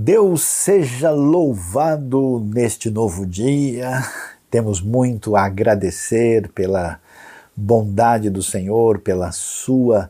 Deus 0.00 0.42
seja 0.42 1.10
louvado 1.10 2.38
neste 2.54 2.88
novo 2.88 3.26
dia. 3.26 4.00
Temos 4.48 4.80
muito 4.80 5.34
a 5.34 5.44
agradecer 5.44 6.48
pela 6.52 7.00
bondade 7.56 8.30
do 8.30 8.40
Senhor, 8.40 9.00
pela 9.00 9.32
sua 9.32 10.08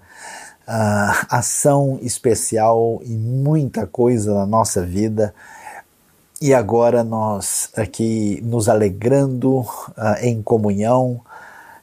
uh, 0.68 1.26
ação 1.30 1.98
especial 2.02 3.00
e 3.02 3.16
muita 3.16 3.86
coisa 3.86 4.34
na 4.34 4.44
nossa 4.44 4.84
vida. 4.84 5.34
E 6.38 6.52
agora 6.52 7.02
nós 7.02 7.70
aqui 7.74 8.42
nos 8.44 8.68
alegrando 8.68 9.60
uh, 9.60 9.66
em 10.20 10.42
comunhão, 10.42 11.18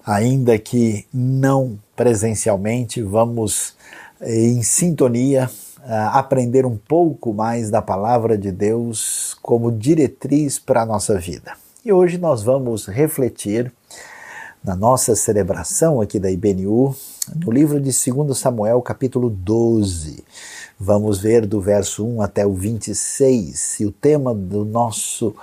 ainda 0.05 0.59
que 0.59 1.07
não 1.11 1.79
presencialmente, 1.95 3.01
vamos 3.01 3.73
em 4.21 4.61
sintonia 4.61 5.49
aprender 5.87 6.65
um 6.65 6.77
pouco 6.77 7.33
mais 7.33 7.69
da 7.69 7.81
palavra 7.81 8.37
de 8.37 8.51
Deus 8.51 9.35
como 9.41 9.71
diretriz 9.71 10.57
para 10.57 10.81
a 10.81 10.85
nossa 10.85 11.17
vida. 11.19 11.53
E 11.83 11.93
hoje 11.93 12.17
nós 12.17 12.41
vamos 12.41 12.87
refletir 12.87 13.71
na 14.63 14.75
nossa 14.75 15.15
celebração 15.15 16.01
aqui 16.01 16.19
da 16.19 16.31
IBNU, 16.31 16.95
no 17.35 17.51
livro 17.51 17.79
de 17.79 17.91
2 17.91 18.35
Samuel, 18.35 18.81
capítulo 18.81 19.29
12. 19.29 20.23
Vamos 20.79 21.19
ver 21.19 21.45
do 21.45 21.61
verso 21.61 22.03
1 22.03 22.21
até 22.23 22.47
o 22.47 22.53
26. 22.53 23.81
E 23.81 23.85
o 23.85 23.91
tema 23.91 24.33
do 24.33 24.65
nosso 24.65 25.35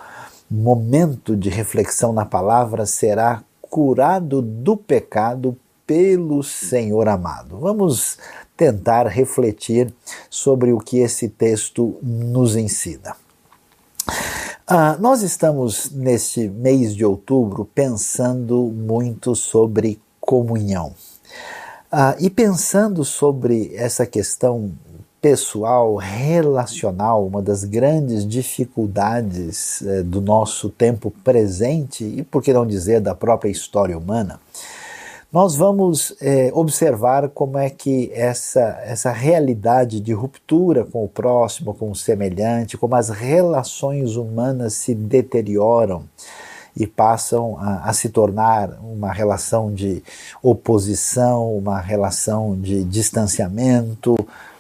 momento 0.50 1.36
de 1.36 1.48
reflexão 1.48 2.12
na 2.12 2.26
palavra 2.26 2.84
será 2.84 3.44
curado 3.62 4.42
do 4.42 4.76
pecado 4.76 5.56
pelo 5.86 6.42
Senhor 6.42 7.08
amado. 7.08 7.58
Vamos 7.58 8.18
tentar 8.62 9.08
refletir 9.08 9.92
sobre 10.30 10.72
o 10.72 10.78
que 10.78 10.98
esse 10.98 11.28
texto 11.28 11.96
nos 12.00 12.54
ensina. 12.54 13.16
Ah, 14.64 14.96
nós 15.00 15.22
estamos 15.22 15.90
neste 15.90 16.48
mês 16.48 16.94
de 16.94 17.04
outubro 17.04 17.68
pensando 17.74 18.62
muito 18.72 19.34
sobre 19.34 20.00
comunhão. 20.20 20.94
Ah, 21.90 22.14
e 22.20 22.30
pensando 22.30 23.04
sobre 23.04 23.74
essa 23.74 24.06
questão 24.06 24.70
pessoal, 25.20 25.96
relacional, 25.96 27.26
uma 27.26 27.42
das 27.42 27.64
grandes 27.64 28.24
dificuldades 28.24 29.82
eh, 29.82 30.02
do 30.04 30.20
nosso 30.20 30.68
tempo 30.68 31.12
presente 31.24 32.04
e, 32.04 32.22
por 32.22 32.42
que 32.42 32.52
não 32.52 32.66
dizer, 32.66 33.00
da 33.00 33.14
própria 33.14 33.50
história 33.50 33.98
humana, 33.98 34.40
nós 35.32 35.56
vamos 35.56 36.14
é, 36.20 36.50
observar 36.52 37.30
como 37.30 37.56
é 37.56 37.70
que 37.70 38.12
essa, 38.12 38.78
essa 38.84 39.10
realidade 39.10 39.98
de 39.98 40.12
ruptura 40.12 40.84
com 40.84 41.02
o 41.02 41.08
próximo, 41.08 41.72
com 41.72 41.90
o 41.90 41.96
semelhante, 41.96 42.76
como 42.76 42.94
as 42.94 43.08
relações 43.08 44.16
humanas 44.16 44.74
se 44.74 44.94
deterioram 44.94 46.04
e 46.76 46.86
passam 46.86 47.56
a, 47.58 47.88
a, 47.88 47.92
se 47.94 48.10
tornar 48.10 48.78
uma 48.82 49.10
relação 49.10 49.72
de 49.72 50.02
oposição, 50.42 51.56
uma 51.56 51.80
relação 51.80 52.54
de 52.60 52.84
distanciamento, 52.84 54.14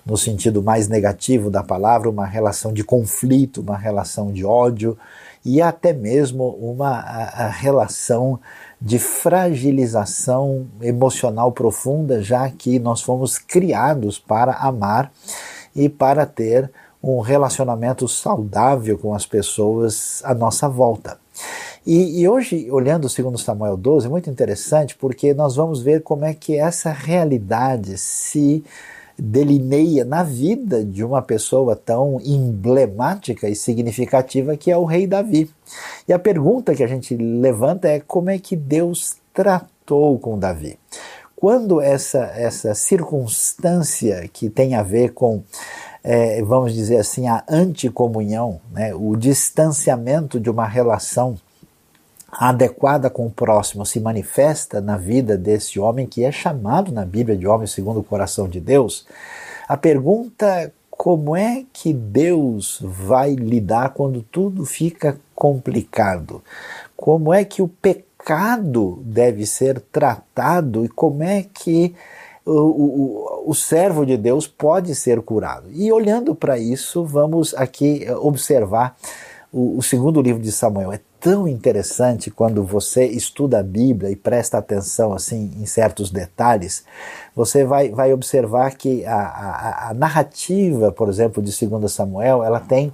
no 0.06 0.16
sentido 0.16 0.62
mais 0.62 0.88
negativo 0.88 1.50
da 1.50 1.62
palavra, 1.62 2.08
uma 2.08 2.26
relação 2.26 2.72
de 2.72 2.82
conflito, 2.82 3.60
uma 3.60 3.76
relação 3.76 4.32
de 4.32 4.42
ódio 4.42 4.96
e 5.44 5.60
até 5.60 5.92
mesmo 5.92 6.48
uma 6.60 6.98
a, 7.00 7.46
a 7.46 7.48
relação 7.48 8.40
de 8.84 8.98
fragilização 8.98 10.66
emocional 10.80 11.52
profunda, 11.52 12.20
já 12.20 12.50
que 12.50 12.80
nós 12.80 13.00
fomos 13.00 13.38
criados 13.38 14.18
para 14.18 14.54
amar 14.54 15.12
e 15.74 15.88
para 15.88 16.26
ter 16.26 16.68
um 17.00 17.20
relacionamento 17.20 18.08
saudável 18.08 18.98
com 18.98 19.14
as 19.14 19.24
pessoas 19.24 20.20
à 20.24 20.34
nossa 20.34 20.68
volta. 20.68 21.16
E, 21.86 22.20
e, 22.20 22.28
hoje, 22.28 22.68
olhando 22.70 23.08
segundo 23.08 23.38
Samuel 23.38 23.76
12, 23.76 24.06
é 24.06 24.10
muito 24.10 24.28
interessante 24.28 24.96
porque 24.96 25.32
nós 25.32 25.54
vamos 25.54 25.80
ver 25.80 26.02
como 26.02 26.24
é 26.24 26.34
que 26.34 26.56
essa 26.56 26.90
realidade 26.90 27.96
se 27.98 28.64
delineia 29.24 30.04
na 30.04 30.24
vida 30.24 30.84
de 30.84 31.04
uma 31.04 31.22
pessoa 31.22 31.76
tão 31.76 32.20
emblemática 32.24 33.48
e 33.48 33.54
significativa 33.54 34.56
que 34.56 34.68
é 34.68 34.76
o 34.76 34.84
rei 34.84 35.06
Davi. 35.06 35.48
E 36.08 36.12
a 36.12 36.18
pergunta 36.18 36.74
que 36.74 36.82
a 36.82 36.88
gente 36.88 37.16
levanta 37.16 37.86
é 37.86 38.00
como 38.00 38.30
é 38.30 38.38
que 38.38 38.56
Deus 38.56 39.16
tratou 39.32 40.18
com 40.18 40.36
Davi? 40.36 40.76
Quando 41.36 41.80
essa, 41.80 42.32
essa 42.34 42.74
circunstância 42.74 44.28
que 44.32 44.50
tem 44.50 44.74
a 44.74 44.82
ver 44.82 45.12
com, 45.12 45.42
é, 46.02 46.42
vamos 46.42 46.74
dizer 46.74 46.96
assim, 46.96 47.28
a 47.28 47.44
anticomunhão, 47.48 48.60
né, 48.72 48.92
o 48.92 49.14
distanciamento 49.14 50.40
de 50.40 50.50
uma 50.50 50.66
relação 50.66 51.38
adequada 52.32 53.10
com 53.10 53.26
o 53.26 53.30
próximo 53.30 53.84
se 53.84 54.00
manifesta 54.00 54.80
na 54.80 54.96
vida 54.96 55.36
desse 55.36 55.78
homem 55.78 56.06
que 56.06 56.24
é 56.24 56.32
chamado 56.32 56.90
na 56.90 57.04
Bíblia 57.04 57.36
de 57.36 57.46
homem 57.46 57.66
segundo 57.66 58.00
o 58.00 58.04
coração 58.04 58.48
de 58.48 58.58
Deus, 58.58 59.06
a 59.68 59.76
pergunta 59.76 60.46
é 60.46 60.72
como 60.90 61.34
é 61.34 61.64
que 61.72 61.92
Deus 61.92 62.78
vai 62.80 63.34
lidar 63.34 63.92
quando 63.92 64.22
tudo 64.22 64.64
fica 64.64 65.18
complicado? 65.34 66.40
Como 66.96 67.34
é 67.34 67.44
que 67.44 67.60
o 67.60 67.66
pecado 67.66 69.02
deve 69.04 69.44
ser 69.44 69.80
tratado 69.80 70.84
e 70.84 70.88
como 70.88 71.24
é 71.24 71.44
que 71.52 71.92
o, 72.46 72.52
o, 72.52 73.50
o 73.50 73.54
servo 73.54 74.06
de 74.06 74.16
Deus 74.16 74.46
pode 74.46 74.94
ser 74.94 75.20
curado? 75.22 75.66
E 75.72 75.90
olhando 75.90 76.36
para 76.36 76.56
isso, 76.56 77.04
vamos 77.04 77.52
aqui 77.54 78.06
observar 78.20 78.96
o, 79.52 79.78
o 79.78 79.82
segundo 79.82 80.22
livro 80.22 80.40
de 80.40 80.52
Samuel. 80.52 80.92
É 80.92 81.00
tão 81.22 81.46
interessante 81.46 82.30
quando 82.30 82.64
você 82.64 83.06
estuda 83.06 83.60
a 83.60 83.62
Bíblia 83.62 84.10
e 84.10 84.16
presta 84.16 84.58
atenção 84.58 85.12
assim 85.12 85.52
em 85.56 85.64
certos 85.66 86.10
detalhes, 86.10 86.84
você 87.34 87.64
vai, 87.64 87.90
vai 87.90 88.12
observar 88.12 88.74
que 88.74 89.06
a, 89.06 89.14
a, 89.14 89.90
a 89.90 89.94
narrativa, 89.94 90.90
por 90.90 91.08
exemplo, 91.08 91.40
de 91.40 91.66
2 91.66 91.92
Samuel, 91.92 92.42
ela 92.42 92.58
tem 92.58 92.92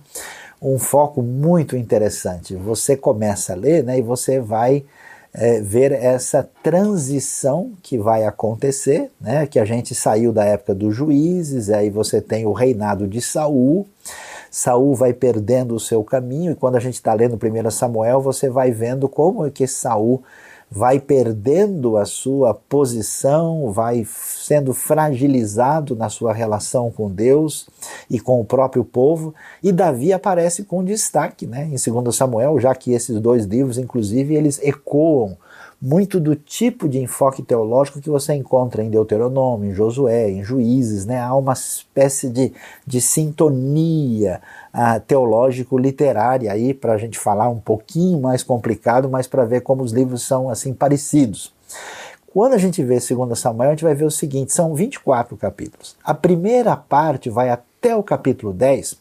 um 0.61 0.79
foco 0.79 1.23
muito 1.23 1.75
interessante. 1.75 2.55
Você 2.55 2.97
começa 2.97 3.55
a 3.55 3.57
ler 3.57 3.83
né, 3.83 3.99
e 3.99 4.03
você 4.03 4.39
vai 4.39 4.85
é, 5.33 5.61
ver 5.61 5.93
essa 5.93 6.49
transição 6.63 7.73
que 7.83 7.97
vai 7.97 8.25
acontecer, 8.25 9.11
né, 9.21 9.47
que 9.47 9.59
a 9.59 9.65
gente 9.65 9.95
saiu 9.95 10.33
da 10.33 10.45
época 10.45 10.75
dos 10.75 10.95
juízes, 10.95 11.71
aí 11.71 11.89
você 11.89 12.21
tem 12.21 12.45
o 12.45 12.53
reinado 12.53 13.07
de 13.07 13.23
Saul, 13.23 13.87
Saul 14.51 14.95
vai 14.95 15.13
perdendo 15.13 15.75
o 15.75 15.81
seu 15.81 16.03
caminho, 16.05 16.53
e 16.53 16.55
quando 16.55 16.77
a 16.77 16.81
gente 16.81 16.95
está 16.95 17.13
lendo 17.13 17.37
1 17.37 17.71
Samuel, 17.71 18.21
você 18.21 18.49
vai 18.49 18.71
vendo 18.71 19.09
como 19.09 19.47
é 19.47 19.51
que 19.51 19.67
Saul 19.67 20.23
vai 20.71 21.01
perdendo 21.01 21.97
a 21.97 22.05
sua 22.05 22.53
posição, 22.53 23.73
vai 23.73 24.07
sendo 24.07 24.75
fragilizado 24.75 25.97
na 25.97 26.11
sua 26.11 26.33
relação 26.33 26.91
com 26.91 27.11
Deus 27.11 27.69
e 28.11 28.21
com 28.21 28.41
o 28.41 28.45
próprio 28.45 28.85
povo, 28.85 29.35
e 29.63 29.73
Davi 29.73 30.13
aparece 30.13 30.65
com 30.65 30.85
destaque 30.85 31.47
né, 31.47 31.65
em 31.65 31.93
2 31.93 32.15
Samuel, 32.15 32.61
já 32.61 32.75
que 32.75 32.93
esses 32.93 33.19
dois 33.19 33.47
livros, 33.47 33.79
inclusive, 33.79 34.35
eles 34.35 34.61
ecoam 34.63 35.37
muito 35.81 36.19
do 36.19 36.35
tipo 36.35 36.89
de 36.89 36.99
enfoque 36.99 37.41
teológico 37.41 38.01
que 38.01 38.11
você 38.11 38.35
encontra 38.35 38.83
em 38.83 38.91
Deuteronômio, 38.91 39.71
em 39.71 39.75
Josué, 39.75 40.29
em 40.29 40.43
Juízes, 40.43 41.07
né? 41.07 41.21
Há 41.21 41.35
uma 41.37 41.53
espécie 41.53 42.29
de, 42.29 42.53
de 42.85 43.01
sintonia 43.01 44.41
uh, 44.75 45.01
teológico-literária 45.07 46.51
aí 46.51 46.75
para 46.75 46.95
a 46.95 46.99
gente 46.99 47.17
falar 47.17 47.49
um 47.49 47.61
pouquinho 47.61 48.21
mais 48.21 48.43
complicado, 48.43 49.09
mas 49.09 49.29
para 49.29 49.45
ver 49.45 49.61
como 49.61 49.85
os 49.85 49.93
livros 49.93 50.23
são 50.23 50.51
assim 50.51 50.75
parecidos. 50.75 51.55
Quando 52.35 52.55
a 52.55 52.59
gente 52.59 52.83
vê 52.83 52.99
2 52.99 53.39
Samuel, 53.39 53.71
a 53.71 53.73
gente 53.73 53.85
vai 53.85 53.95
ver 53.95 54.05
o 54.05 54.11
seguinte: 54.11 54.53
são 54.53 54.75
24 54.75 55.37
capítulos. 55.37 55.97
A 56.03 56.13
primeira 56.13 56.77
parte 56.77 57.31
vai 57.31 57.51
até 57.51 57.95
o 57.95 58.03
capítulo 58.03 58.53
10, 58.53 58.97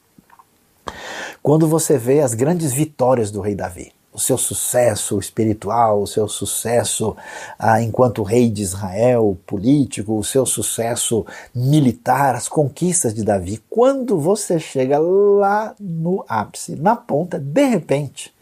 quando 1.42 1.68
você 1.68 1.98
vê 1.98 2.22
as 2.22 2.36
grandes 2.36 2.72
vitórias 2.72 3.31
do 3.31 3.42
rei 3.42 3.56
Davi 3.56 3.97
o 4.18 4.19
seu 4.19 4.36
sucesso 4.36 5.18
espiritual, 5.19 6.02
o 6.02 6.08
seu 6.08 6.28
sucesso 6.28 7.16
ah, 7.60 7.80
enquanto 7.84 8.24
rei 8.24 8.50
de 8.50 8.64
Israel, 8.64 9.38
político, 9.46 10.18
o 10.18 10.24
seu 10.24 10.44
sucesso 10.44 11.24
militar, 11.54 12.34
as 12.34 12.50
conquistas 12.50 13.14
de 13.14 13.24
Davi. 13.24 13.62
Quando 13.69 14.19
você 14.19 14.60
chega 14.60 14.98
lá 14.98 15.75
no 15.80 16.25
ápice, 16.28 16.75
na 16.75 16.96
ponta, 16.96 17.38
de 17.38 17.68
repente, 17.68 18.34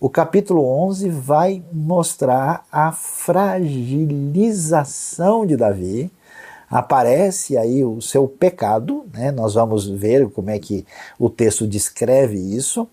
o 0.00 0.08
capítulo 0.08 0.64
11 0.88 1.10
vai 1.10 1.62
mostrar 1.70 2.64
a 2.72 2.90
fragilização 2.90 5.44
de 5.44 5.58
Davi 5.58 6.10
aparece 6.72 7.58
aí 7.58 7.84
o 7.84 8.00
seu 8.00 8.26
pecado, 8.26 9.04
né? 9.12 9.30
nós 9.30 9.52
vamos 9.52 9.86
ver 9.86 10.30
como 10.30 10.48
é 10.48 10.58
que 10.58 10.86
o 11.18 11.28
texto 11.28 11.66
descreve 11.66 12.38
isso, 12.38 12.88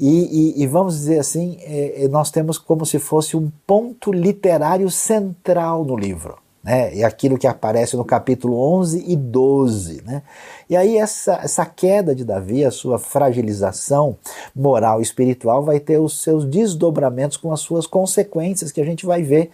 e, 0.00 0.54
e, 0.56 0.62
e 0.62 0.66
vamos 0.66 0.94
dizer 0.94 1.18
assim, 1.18 1.58
é, 1.60 2.04
é, 2.04 2.08
nós 2.08 2.30
temos 2.30 2.56
como 2.56 2.86
se 2.86 2.98
fosse 2.98 3.36
um 3.36 3.52
ponto 3.66 4.10
literário 4.10 4.90
central 4.90 5.84
no 5.84 5.94
livro. 5.94 6.38
né? 6.64 6.98
É 6.98 7.04
aquilo 7.04 7.36
que 7.36 7.46
aparece 7.46 7.98
no 7.98 8.04
capítulo 8.04 8.58
11 8.78 9.04
e 9.06 9.14
12. 9.14 10.02
Né? 10.06 10.22
E 10.70 10.74
aí 10.74 10.96
essa, 10.96 11.34
essa 11.42 11.66
queda 11.66 12.14
de 12.14 12.24
Davi, 12.24 12.64
a 12.64 12.70
sua 12.70 12.98
fragilização 12.98 14.16
moral 14.56 15.00
e 15.00 15.02
espiritual 15.02 15.62
vai 15.62 15.78
ter 15.78 15.98
os 15.98 16.22
seus 16.22 16.46
desdobramentos 16.46 17.36
com 17.36 17.52
as 17.52 17.60
suas 17.60 17.86
consequências 17.86 18.72
que 18.72 18.80
a 18.80 18.84
gente 18.86 19.04
vai 19.04 19.22
ver 19.22 19.50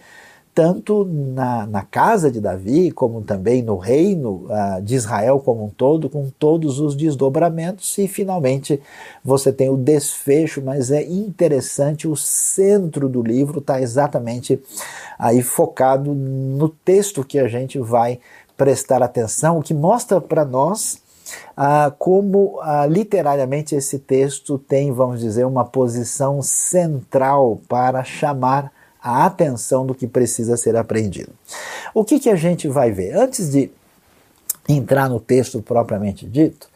tanto 0.55 1.03
na, 1.03 1.67
na 1.67 1.81
casa 1.81 2.31
de 2.31 2.39
Davi, 2.39 2.89
como 2.89 3.21
também 3.21 3.61
no 3.61 3.75
reino 3.75 4.47
uh, 4.47 4.81
de 4.81 4.95
Israel 4.95 5.37
como 5.39 5.65
um 5.65 5.69
todo, 5.69 6.09
com 6.09 6.29
todos 6.39 6.79
os 6.79 6.95
desdobramentos, 6.95 7.97
e 7.97 8.07
finalmente 8.07 8.81
você 9.21 9.51
tem 9.51 9.69
o 9.69 9.75
desfecho, 9.75 10.61
mas 10.61 10.91
é 10.91 11.03
interessante, 11.03 12.07
o 12.07 12.15
centro 12.15 13.09
do 13.09 13.21
livro 13.21 13.59
está 13.59 13.81
exatamente 13.81 14.57
aí 15.19 15.41
focado 15.41 16.13
no 16.13 16.69
texto 16.69 17.25
que 17.25 17.37
a 17.37 17.49
gente 17.49 17.77
vai 17.77 18.21
prestar 18.55 19.03
atenção, 19.03 19.59
o 19.59 19.61
que 19.61 19.73
mostra 19.73 20.21
para 20.21 20.45
nós 20.45 21.03
ah, 21.57 21.91
como 21.99 22.59
ah, 22.61 22.85
literariamente 22.85 23.75
esse 23.75 23.99
texto 23.99 24.57
tem, 24.57 24.91
vamos 24.91 25.19
dizer, 25.19 25.45
uma 25.45 25.65
posição 25.65 26.41
central 26.41 27.59
para 27.67 28.05
chamar 28.05 28.71
a 29.05 29.27
atenção 29.27 29.85
do 29.85 29.93
que 29.93 30.07
precisa 30.07 30.57
ser 30.57 30.75
aprendido. 30.75 31.31
O 31.93 32.03
que, 32.03 32.19
que 32.19 32.29
a 32.29 32.35
gente 32.35 32.67
vai 32.67 32.91
ver? 32.91 33.15
Antes 33.15 33.51
de 33.51 33.69
entrar 34.67 35.07
no 35.07 35.19
texto 35.19 35.61
propriamente 35.61 36.25
dito, 36.25 36.67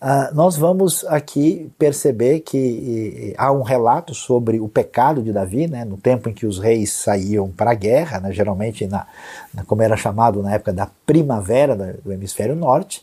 Uh, 0.00 0.32
nós 0.32 0.56
vamos 0.56 1.04
aqui 1.06 1.72
perceber 1.76 2.38
que 2.38 2.56
e, 2.56 3.34
há 3.36 3.50
um 3.50 3.62
relato 3.62 4.14
sobre 4.14 4.60
o 4.60 4.68
pecado 4.68 5.20
de 5.20 5.32
Davi, 5.32 5.66
né, 5.66 5.84
no 5.84 5.96
tempo 5.96 6.28
em 6.28 6.32
que 6.32 6.46
os 6.46 6.60
reis 6.60 6.92
saíam 6.92 7.50
para 7.50 7.72
a 7.72 7.74
guerra, 7.74 8.20
né, 8.20 8.32
geralmente 8.32 8.86
na, 8.86 9.08
na, 9.52 9.64
como 9.64 9.82
era 9.82 9.96
chamado 9.96 10.40
na 10.40 10.54
época 10.54 10.72
da 10.72 10.88
primavera 11.04 11.74
do 11.74 12.12
hemisfério 12.12 12.54
norte. 12.54 13.02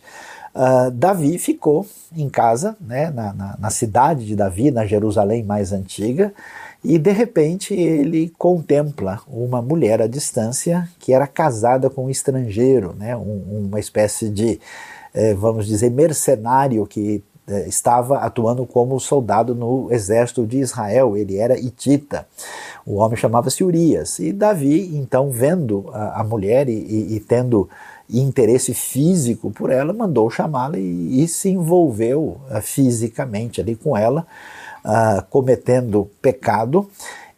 Uh, 0.56 0.90
Davi 0.90 1.38
ficou 1.38 1.86
em 2.16 2.30
casa, 2.30 2.78
né, 2.80 3.10
na, 3.10 3.34
na, 3.34 3.58
na 3.60 3.70
cidade 3.70 4.26
de 4.26 4.34
Davi, 4.34 4.72
na 4.72 4.86
Jerusalém 4.86 5.44
mais 5.44 5.74
antiga, 5.74 6.34
e 6.88 7.00
de 7.00 7.12
repente 7.12 7.74
ele 7.74 8.32
contempla 8.38 9.20
uma 9.28 9.62
mulher 9.62 10.02
à 10.02 10.08
distância 10.08 10.88
que 11.00 11.14
era 11.14 11.26
casada 11.26 11.90
com 11.90 12.06
um 12.06 12.10
estrangeiro, 12.10 12.94
né? 12.98 13.16
Um, 13.18 13.66
uma 13.68 13.80
espécie 13.80 14.30
de, 14.30 14.60
eh, 15.14 15.34
vamos 15.34 15.66
dizer, 15.66 15.90
mercenário 15.90 16.86
que 16.86 17.24
eh, 17.48 17.68
estava 17.68 18.18
atuando 18.20 18.66
como 18.66 19.00
soldado 19.00 19.54
no 19.56 19.92
exército 19.92 20.46
de 20.46 20.58
Israel. 20.60 21.18
Ele 21.18 21.38
era 21.38 21.60
hitita. 21.60 22.28
O 22.86 22.96
homem 22.96 23.18
chamava-se 23.18 23.64
Urias. 23.64 24.20
E 24.20 24.32
Davi, 24.32 24.96
então, 24.96 25.32
vendo 25.32 25.90
a, 25.92 26.22
a 26.22 26.24
mulher 26.24 26.70
e, 26.70 26.74
e, 26.74 27.16
e, 27.16 27.20
tendo 27.20 27.68
interesse 28.10 28.74
físico 28.74 29.50
por 29.50 29.72
ela, 29.72 29.92
mandou 29.92 30.30
chamá-la 30.30 30.78
e, 30.78 31.24
e, 31.24 31.28
se 31.28 31.50
envolveu 31.50 32.38
uh, 32.50 32.62
fisicamente 32.62 33.60
ali 33.60 33.76
com 33.76 33.98
ela 33.98 34.28
uh, 34.86 35.26
cometendo 35.30 36.10
pecado 36.22 36.88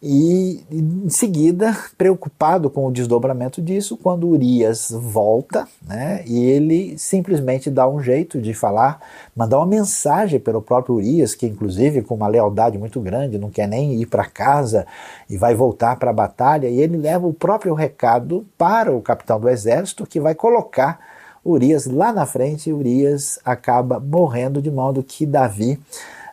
e 0.01 0.63
em 0.71 1.09
seguida, 1.09 1.75
preocupado 1.97 2.69
com 2.69 2.85
o 2.85 2.91
desdobramento 2.91 3.59
disso, 3.59 3.97
quando 3.97 4.27
Urias 4.27 4.91
volta, 4.91 5.67
né, 5.87 6.23
e 6.27 6.37
ele 6.45 6.95
simplesmente 6.99 7.71
dá 7.71 7.89
um 7.89 7.99
jeito 7.99 8.39
de 8.39 8.53
falar, 8.53 8.99
mandar 9.35 9.57
uma 9.57 9.65
mensagem 9.65 10.39
pelo 10.39 10.61
próprio 10.61 10.95
Urias, 10.95 11.33
que 11.33 11.47
inclusive 11.47 12.03
com 12.03 12.13
uma 12.13 12.27
lealdade 12.27 12.77
muito 12.77 13.01
grande, 13.01 13.39
não 13.39 13.49
quer 13.49 13.67
nem 13.67 13.99
ir 13.99 14.05
para 14.05 14.25
casa 14.25 14.85
e 15.27 15.35
vai 15.35 15.55
voltar 15.55 15.95
para 15.97 16.11
a 16.11 16.13
batalha, 16.13 16.67
e 16.67 16.79
ele 16.79 16.95
leva 16.95 17.25
o 17.25 17.33
próprio 17.33 17.73
recado 17.73 18.45
para 18.55 18.95
o 18.95 19.01
capitão 19.01 19.39
do 19.39 19.49
exército, 19.49 20.05
que 20.05 20.19
vai 20.19 20.35
colocar 20.35 20.99
Urias 21.43 21.87
lá 21.87 22.13
na 22.13 22.27
frente, 22.27 22.69
e 22.69 22.73
Urias 22.73 23.39
acaba 23.43 23.99
morrendo 23.99 24.61
de 24.61 24.69
modo 24.69 25.01
que 25.01 25.25
Davi 25.25 25.79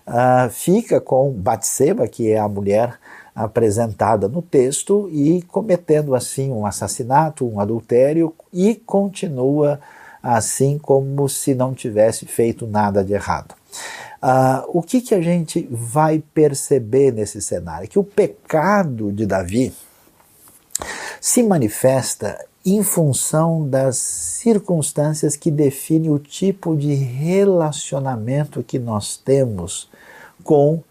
uh, 0.07 0.51
fica 0.51 1.01
com 1.01 1.31
Batseba, 1.33 2.07
que 2.09 2.31
é 2.31 2.39
a 2.39 2.49
mulher 2.49 2.99
apresentada 3.35 4.29
no 4.29 4.41
texto, 4.41 5.09
e 5.11 5.43
cometendo 5.43 6.15
assim 6.15 6.51
um 6.51 6.65
assassinato, 6.65 7.47
um 7.47 7.59
adultério, 7.59 8.35
e 8.53 8.75
continua 8.75 9.81
assim 10.23 10.79
como 10.79 11.29
se 11.29 11.55
não 11.55 11.75
tivesse 11.75 12.25
feito 12.25 12.67
nada 12.67 13.05
de 13.05 13.13
errado. 13.13 13.55
Uh, 14.23 14.79
o 14.79 14.83
que, 14.83 15.03
que 15.03 15.15
a 15.15 15.21
gente 15.21 15.69
vai 15.71 16.23
perceber 16.33 17.13
nesse 17.13 17.43
cenário? 17.43 17.89
Que 17.89 17.99
o 17.99 18.05
pecado 18.05 19.13
de 19.13 19.27
Davi 19.27 19.75
se 21.21 21.43
manifesta 21.43 22.43
em 22.65 22.83
função 22.83 23.69
das 23.69 23.99
circunstâncias 23.99 25.37
que 25.37 25.51
definem 25.51 26.11
o 26.11 26.19
tipo 26.19 26.75
de 26.75 26.95
relacionamento 26.95 28.63
que 28.63 28.79
nós 28.79 29.19
temos 29.19 29.91
com 30.45 30.83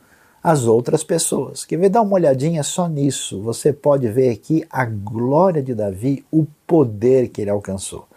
as 0.43 0.65
outras 0.65 1.03
pessoas. 1.03 1.63
Quer 1.63 1.77
ver? 1.77 1.89
Dá 1.89 2.01
uma 2.01 2.15
olhadinha 2.15 2.63
só 2.63 2.89
nisso. 2.89 3.41
Você 3.41 3.71
pode 3.71 4.09
ver 4.09 4.29
aqui 4.29 4.65
a 4.69 4.83
glória 4.83 5.63
de 5.63 5.73
Davi, 5.73 6.25
o 6.29 6.45
poder 6.67 7.29
que 7.29 7.41
ele 7.41 7.49
alcançou. 7.49 8.07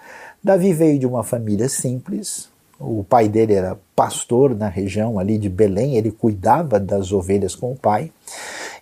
Davi 0.42 0.72
veio 0.72 0.98
de 0.98 1.06
uma 1.06 1.22
família 1.22 1.68
simples, 1.68 2.48
o 2.78 3.02
pai 3.02 3.28
dele 3.28 3.54
era 3.54 3.78
pastor 3.94 4.54
na 4.54 4.68
região 4.68 5.18
ali 5.18 5.38
de 5.38 5.48
Belém, 5.48 5.96
ele 5.96 6.10
cuidava 6.10 6.78
das 6.78 7.10
ovelhas 7.10 7.54
com 7.54 7.72
o 7.72 7.76
pai. 7.76 8.12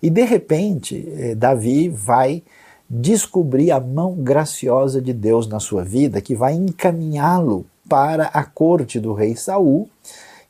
E 0.03 0.11
de 0.11 0.25
repente, 0.25 1.09
eh, 1.17 1.35
Davi 1.35 1.89
vai 1.89 2.43
descobrir 2.89 3.71
a 3.71 3.81
mão 3.81 4.15
graciosa 4.15 5.01
de 5.01 5.12
Deus 5.12 5.47
na 5.47 5.61
sua 5.61 5.85
vida, 5.85 6.21
que 6.21 6.35
vai 6.35 6.55
encaminhá-lo 6.55 7.65
para 7.89 8.27
a 8.27 8.45
corte 8.45 8.99
do 8.99 9.15
rei 9.15 9.37
Saul. 9.37 9.89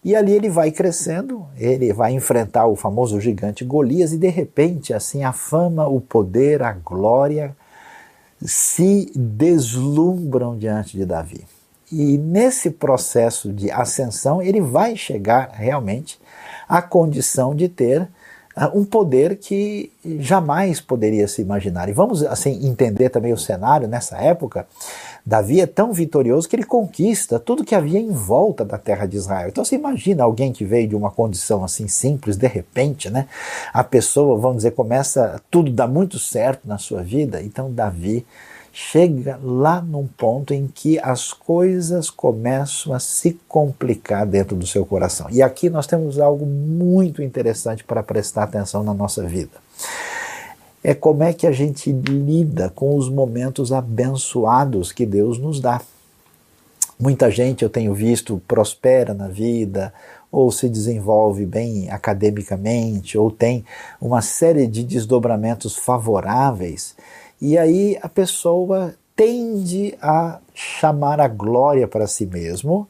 E 0.05 0.15
ali 0.15 0.33
ele 0.33 0.51
vai 0.51 0.71
crescendo, 0.71 1.47
ele 1.57 1.93
vai 1.93 2.13
enfrentar 2.13 2.67
o 2.67 2.77
famoso 2.77 3.19
gigante 3.19 3.65
Golias 3.65 4.13
e 4.13 4.19
de 4.19 4.29
repente 4.29 4.93
assim 4.93 5.25
a 5.25 5.33
fama, 5.33 5.89
o 5.89 6.01
poder, 6.01 6.63
a 6.63 6.73
glória 6.73 7.57
se 8.41 9.11
deslumbram 9.17 10.59
diante 10.59 10.97
de 10.99 11.07
Davi. 11.07 11.47
E 11.91 12.19
nesse 12.19 12.71
processo 12.71 13.53
de 13.53 13.71
ascensão, 13.71 14.43
ele 14.43 14.61
vai 14.61 14.97
chegar 14.97 15.51
realmente 15.53 16.21
à 16.69 16.83
condição 16.83 17.55
de 17.55 17.69
ter 17.69 18.09
um 18.73 18.85
poder 18.85 19.37
que 19.37 19.91
jamais 20.21 20.81
poderia 20.81 21.27
se 21.27 21.43
imaginar. 21.43 21.89
E 21.89 21.93
vamos 21.93 22.23
assim 22.23 22.67
entender 22.67 23.09
também 23.09 23.33
o 23.33 23.39
cenário 23.39 23.89
nessa 23.89 24.17
época. 24.17 24.67
Davi 25.27 25.61
é 25.61 25.67
tão 25.67 25.93
vitorioso 25.93 26.49
que 26.49 26.55
ele 26.55 26.65
conquista 26.65 27.39
tudo 27.39 27.65
que 27.65 27.75
havia 27.75 27.99
em 27.99 28.11
volta 28.11 28.65
da 28.65 28.79
terra 28.79 29.07
de 29.07 29.17
Israel. 29.17 29.49
Então 29.49 29.65
você 29.65 29.75
imagina 29.75 30.23
alguém 30.23 30.53
que 30.53 30.65
veio 30.65 30.87
de 30.87 30.95
uma 30.95 31.11
condição 31.11 31.65
assim 31.65 31.89
simples, 31.89 32.37
de 32.37 32.47
repente, 32.47 33.09
né? 33.11 33.27
A 33.73 33.83
pessoa, 33.83 34.39
vamos 34.39 34.59
dizer, 34.59 34.73
começa 34.73 35.41
tudo 35.51 35.73
dá 35.73 35.87
muito 35.87 36.19
certo 36.19 36.69
na 36.69 36.79
sua 36.79 37.03
vida. 37.03 37.43
Então 37.43 37.73
Davi 37.73 38.25
chega 38.77 39.39
lá 39.41 39.81
num 39.81 40.05
ponto 40.05 40.53
em 40.53 40.67
que 40.67 40.99
as 40.99 41.33
coisas 41.33 42.11
começam 42.11 42.93
a 42.93 42.99
se 42.99 43.39
complicar 43.47 44.27
dentro 44.27 44.57
do 44.57 44.67
seu 44.67 44.85
coração. 44.85 45.29
E 45.31 45.41
aqui 45.41 45.71
nós 45.71 45.87
temos 45.87 46.19
algo 46.19 46.45
muito 46.45 47.23
interessante 47.23 47.85
para 47.85 48.03
prestar 48.03 48.43
atenção 48.43 48.83
na 48.83 48.93
nossa 48.93 49.23
vida. 49.23 49.63
É 50.83 50.93
como 50.93 51.23
é 51.23 51.33
que 51.33 51.47
a 51.47 51.53
gente 51.53 51.93
lida 51.93 52.69
com 52.69 52.97
os 52.97 53.09
momentos 53.09 53.73
abençoados 53.73 54.91
que 54.91 55.07
Deus 55.07 55.39
nos 55.39 55.61
dá. 55.61 55.81
Muita 56.99 57.31
gente 57.31 57.63
eu 57.63 57.71
tenho 57.71 57.95
visto 57.95 58.43
prospera 58.49 59.15
na 59.15 59.29
vida, 59.29 59.95
ou 60.33 60.51
se 60.51 60.69
desenvolve 60.69 61.47
bem 61.47 61.89
academicamente, 61.91 63.17
ou 63.17 63.31
tem 63.31 63.65
uma 64.01 64.21
série 64.21 64.67
de 64.67 64.83
desdobramentos 64.83 65.77
favoráveis 65.77 66.97
e 67.41 67.59
aí 67.59 67.99
a 68.03 68.09
pessoa 68.09 68.95
tende 69.17 69.97
a 70.01 70.41
chamar 70.55 71.21
a 71.21 71.29
glória 71.29 71.87
para 71.87 72.07
si 72.07 72.27
mesmo 72.27 72.89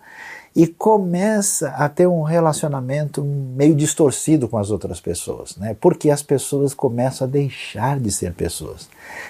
e 0.56 0.66
começa 0.66 1.70
a 1.70 1.88
ter 1.88 2.06
um 2.06 2.22
relacionamento 2.22 3.24
meio 3.24 3.74
distorcido 3.74 4.48
com 4.48 4.56
as 4.56 4.70
outras 4.70 5.00
pessoas, 5.00 5.56
né? 5.56 5.76
Porque 5.80 6.10
as 6.10 6.22
pessoas 6.22 6.72
começam 6.72 7.26
a 7.26 7.30
deixar 7.30 7.98
de 7.98 8.10
ser 8.12 8.32
pessoas. 8.34 8.88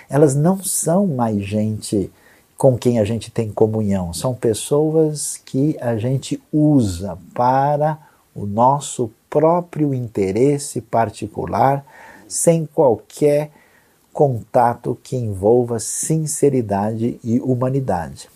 Elas 0.09 0.35
não 0.35 0.63
são 0.63 1.07
mais 1.07 1.43
gente 1.43 2.13
com 2.57 2.77
quem 2.77 3.01
a 3.01 3.05
gente 3.05 3.31
tem 3.31 3.51
comunhão, 3.51 4.13
são 4.13 4.35
pessoas 4.35 5.41
que 5.45 5.77
a 5.81 5.97
gente 5.97 6.41
usa 6.53 7.19
para 7.35 7.99
o 8.35 8.47
nosso 8.47 9.11
próprio 9.29 9.93
interesse 9.93 10.81
particular, 10.81 11.85
sem 12.29 12.67
qualquer 12.67 13.51
contato 14.15 14.97
que 15.03 15.17
envolva 15.17 15.81
sinceridade 15.81 17.19
e 17.23 17.41
humanidade. 17.41 18.31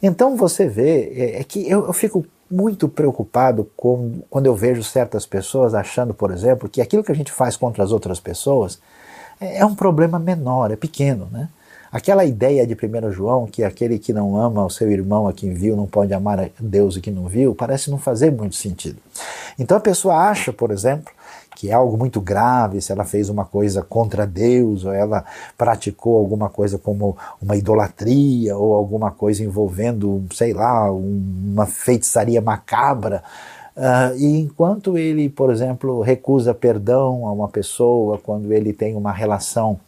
Então 0.00 0.36
você 0.36 0.68
vê 0.68 1.12
é, 1.14 1.40
é 1.40 1.44
que 1.44 1.68
eu, 1.68 1.86
eu 1.86 1.92
fico 1.92 2.24
muito 2.48 2.88
preocupado 2.88 3.68
com, 3.76 4.20
quando 4.30 4.46
eu 4.46 4.54
vejo 4.54 4.84
certas 4.84 5.26
pessoas 5.26 5.74
achando, 5.74 6.14
por 6.14 6.30
exemplo, 6.30 6.68
que 6.68 6.80
aquilo 6.80 7.02
que 7.02 7.10
a 7.10 7.14
gente 7.14 7.32
faz 7.32 7.56
contra 7.56 7.82
as 7.82 7.90
outras 7.90 8.20
pessoas 8.20 8.78
é, 9.40 9.58
é 9.58 9.66
um 9.66 9.74
problema 9.74 10.18
menor, 10.18 10.70
é 10.70 10.76
pequeno, 10.76 11.28
né? 11.30 11.48
Aquela 11.90 12.24
ideia 12.24 12.66
de 12.66 12.74
1 12.74 13.10
João 13.10 13.46
que 13.46 13.64
aquele 13.64 13.98
que 13.98 14.12
não 14.12 14.36
ama 14.36 14.64
o 14.64 14.70
seu 14.70 14.90
irmão 14.90 15.26
a 15.26 15.32
quem 15.32 15.54
viu 15.54 15.76
não 15.76 15.86
pode 15.86 16.12
amar 16.12 16.38
a 16.38 16.48
Deus 16.60 16.96
e 16.96 17.00
que 17.00 17.10
não 17.10 17.26
viu, 17.26 17.54
parece 17.54 17.90
não 17.90 17.98
fazer 17.98 18.30
muito 18.30 18.54
sentido. 18.54 18.98
Então 19.58 19.76
a 19.76 19.80
pessoa 19.80 20.14
acha, 20.14 20.52
por 20.52 20.70
exemplo, 20.70 21.12
que 21.56 21.70
é 21.70 21.72
algo 21.72 21.96
muito 21.96 22.20
grave 22.20 22.82
se 22.82 22.92
ela 22.92 23.04
fez 23.04 23.30
uma 23.30 23.46
coisa 23.46 23.82
contra 23.82 24.26
Deus 24.26 24.84
ou 24.84 24.92
ela 24.92 25.24
praticou 25.56 26.18
alguma 26.18 26.50
coisa 26.50 26.78
como 26.78 27.16
uma 27.40 27.56
idolatria 27.56 28.54
ou 28.56 28.74
alguma 28.74 29.10
coisa 29.10 29.42
envolvendo, 29.42 30.22
sei 30.32 30.52
lá, 30.52 30.92
uma 30.92 31.64
feitiçaria 31.64 32.42
macabra. 32.42 33.22
Uh, 33.74 34.16
e 34.16 34.40
enquanto 34.40 34.98
ele, 34.98 35.30
por 35.30 35.50
exemplo, 35.50 36.02
recusa 36.02 36.52
perdão 36.54 37.26
a 37.26 37.32
uma 37.32 37.48
pessoa, 37.48 38.18
quando 38.18 38.52
ele 38.52 38.72
tem 38.72 38.94
uma 38.94 39.12
relação 39.12 39.80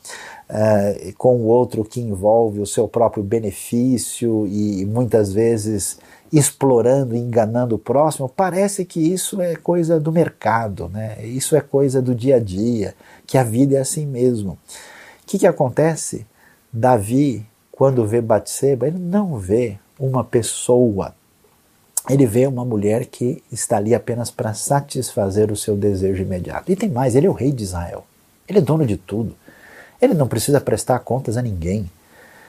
uh, 0.50 1.12
com 1.16 1.36
o 1.36 1.46
outro 1.46 1.84
que 1.84 2.00
envolve 2.00 2.60
o 2.60 2.66
seu 2.66 2.88
próprio 2.88 3.22
benefício 3.22 4.46
e 4.46 4.84
muitas 4.84 5.32
vezes 5.32 5.98
explorando 6.32 7.16
e 7.16 7.18
enganando 7.18 7.76
o 7.76 7.78
próximo, 7.78 8.28
parece 8.28 8.84
que 8.84 9.00
isso 9.00 9.40
é 9.40 9.56
coisa 9.56 9.98
do 9.98 10.12
mercado, 10.12 10.88
né? 10.88 11.24
isso 11.24 11.56
é 11.56 11.60
coisa 11.60 12.02
do 12.02 12.14
dia 12.14 12.36
a 12.36 12.38
dia, 12.38 12.94
que 13.26 13.38
a 13.38 13.42
vida 13.42 13.76
é 13.76 13.80
assim 13.80 14.04
mesmo. 14.04 14.52
O 14.52 15.26
que, 15.26 15.38
que 15.38 15.46
acontece? 15.46 16.26
Davi, 16.70 17.46
quando 17.72 18.06
vê 18.06 18.20
Batseba, 18.20 18.86
ele 18.86 18.98
não 18.98 19.38
vê 19.38 19.78
uma 19.98 20.22
pessoa 20.22 21.14
ele 22.08 22.24
vê 22.24 22.46
uma 22.46 22.64
mulher 22.64 23.04
que 23.04 23.42
está 23.52 23.76
ali 23.76 23.94
apenas 23.94 24.30
para 24.30 24.54
satisfazer 24.54 25.52
o 25.52 25.56
seu 25.56 25.76
desejo 25.76 26.22
imediato. 26.22 26.72
E 26.72 26.76
tem 26.76 26.88
mais, 26.88 27.14
ele 27.14 27.26
é 27.26 27.30
o 27.30 27.34
rei 27.34 27.52
de 27.52 27.62
Israel. 27.62 28.06
Ele 28.48 28.58
é 28.58 28.62
dono 28.62 28.86
de 28.86 28.96
tudo. 28.96 29.36
Ele 30.00 30.14
não 30.14 30.28
precisa 30.28 30.60
prestar 30.60 30.98
contas 31.00 31.36
a 31.36 31.42
ninguém. 31.42 31.90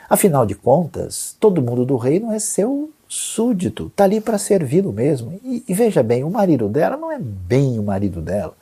Afinal 0.10 0.46
de 0.46 0.56
contas, 0.56 1.36
todo 1.40 1.62
mundo 1.62 1.86
do 1.86 1.98
reino 1.98 2.32
é 2.32 2.40
seu 2.40 2.90
súdito, 3.08 3.88
está 3.88 4.04
ali 4.04 4.22
para 4.22 4.38
servi-lo 4.38 4.92
mesmo. 4.92 5.40
E, 5.44 5.64
e, 5.68 5.74
veja 5.74 6.04
bem, 6.04 6.24
o 6.24 6.30
marido 6.30 6.68
dela 6.68 6.96
não 6.96 7.12
é 7.12 7.20
bem 7.20 7.80
o 7.80 7.84
marido 7.84 8.22
dela. 8.22 8.54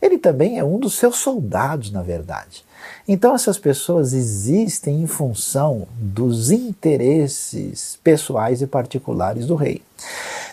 Ele 0.00 0.16
também 0.16 0.58
é 0.58 0.64
um 0.64 0.78
dos 0.78 0.94
seus 0.94 1.16
soldados, 1.16 1.90
na 1.90 2.02
verdade. 2.02 2.64
Então 3.06 3.34
essas 3.34 3.58
pessoas 3.58 4.14
existem 4.14 5.02
em 5.02 5.06
função 5.06 5.86
dos 5.98 6.50
interesses 6.50 7.98
pessoais 8.02 8.62
e 8.62 8.66
particulares 8.66 9.46
do 9.46 9.54
rei. 9.54 9.82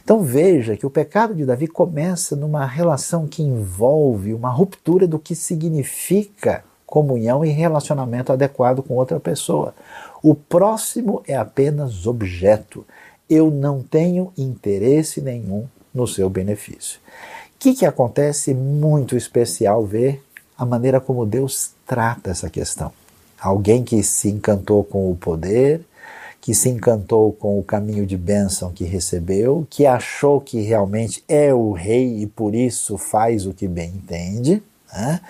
Então 0.03 0.22
veja 0.22 0.75
que 0.75 0.86
o 0.86 0.89
pecado 0.89 1.34
de 1.34 1.46
Davi 1.46 1.67
começa 1.67 2.36
numa 2.36 2.65
relação 2.65 3.27
que 3.27 3.41
envolve 3.41 4.34
uma 4.34 4.50
ruptura 4.50 5.08
do 5.08 5.20
que 5.20 5.36
significa 5.36 6.63
comunhão 6.88 7.46
e 7.46 7.50
relacionamento 7.50 8.34
adequado 8.34 8.82
com 8.82 8.96
outra 8.96 9.20
pessoa. 9.20 9.75
O 10.24 10.34
próximo 10.34 11.22
é 11.27 11.36
apenas 11.36 12.08
objeto. 12.08 12.84
Eu 13.29 13.51
não 13.51 13.84
tenho 13.84 14.34
interesse 14.36 15.22
nenhum 15.22 15.67
no 15.94 16.08
seu 16.08 16.29
benefício. 16.29 17.00
O 17.56 17.60
que, 17.60 17.75
que 17.75 17.86
acontece 17.86 18.53
muito 18.53 19.15
especial 19.15 19.86
ver 19.86 20.24
a 20.58 20.65
maneira 20.65 21.00
como 21.00 21.25
Deus 21.25 21.72
trata 21.86 22.32
essa 22.32 22.50
questão. 22.50 22.91
Alguém 23.39 23.84
que 23.84 24.01
se 24.01 24.29
encantou 24.29 24.84
com 24.84 25.12
o 25.12 25.15
poder, 25.15 25.82
que 26.41 26.56
se 26.56 26.70
encantou 26.70 27.32
com 27.32 27.60
o 27.60 27.63
caminho 27.63 28.06
de 28.06 28.17
bênção 28.17 28.72
que 28.72 28.84
recebeu, 28.84 29.67
que 29.70 29.86
achou 29.86 30.41
que 30.41 30.62
realmente 30.62 31.24
é 31.27 31.53
o 31.53 31.72
rei 31.72 32.24
e 32.24 32.25
por 32.25 32.56
isso 32.56 32.98
faz 32.98 33.46
o 33.46 33.53
que 33.53 33.67
bem 33.67 33.89
entende. 33.89 34.63
Né? 34.98 35.22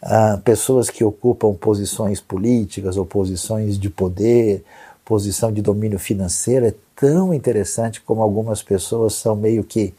Ah, 0.00 0.40
pessoas 0.44 0.88
que 0.88 1.02
ocupam 1.02 1.52
posições 1.52 2.20
políticas 2.20 2.96
ou 2.96 3.04
posições 3.04 3.76
de 3.76 3.90
poder, 3.90 4.64
posição 5.04 5.52
de 5.52 5.60
domínio 5.60 5.98
financeiro, 5.98 6.66
é 6.66 6.74
tão 6.94 7.34
interessante 7.34 8.00
como 8.00 8.22
algumas 8.22 8.62
pessoas 8.62 9.14
são 9.14 9.34
meio 9.34 9.64
que 9.64 9.92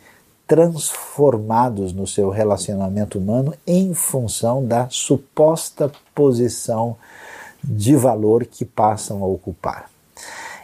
transformados 0.47 1.91
no 1.91 2.07
seu 2.07 2.29
relacionamento 2.29 3.19
humano 3.19 3.53
em 3.67 3.93
função 3.93 4.65
da 4.65 4.87
suposta 4.89 5.91
posição 6.15 6.95
de 7.61 7.95
valor 7.95 8.45
que 8.45 8.63
passam 8.63 9.23
a 9.23 9.27
ocupar. 9.27 9.89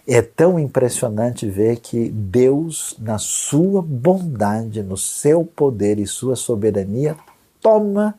É 0.07 0.21
tão 0.21 0.57
impressionante 0.57 1.49
ver 1.49 1.77
que 1.77 2.09
Deus, 2.09 2.95
na 2.97 3.17
sua 3.17 3.81
bondade, 3.81 4.81
no 4.81 4.95
seu 4.95 5.43
poder 5.43 5.99
e 5.99 6.07
sua 6.07 6.37
soberania, 6.37 7.17
toma 7.61 8.15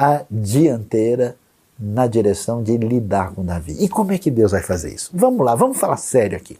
a 0.00 0.24
dianteira 0.30 1.36
na 1.78 2.06
direção 2.06 2.62
de 2.62 2.74
lidar 2.78 3.34
com 3.34 3.44
Davi. 3.44 3.76
E 3.78 3.86
como 3.86 4.12
é 4.12 4.18
que 4.18 4.30
Deus 4.30 4.52
vai 4.52 4.62
fazer 4.62 4.94
isso? 4.94 5.10
Vamos 5.12 5.44
lá, 5.44 5.54
vamos 5.54 5.78
falar 5.78 5.98
sério 5.98 6.38
aqui. 6.38 6.56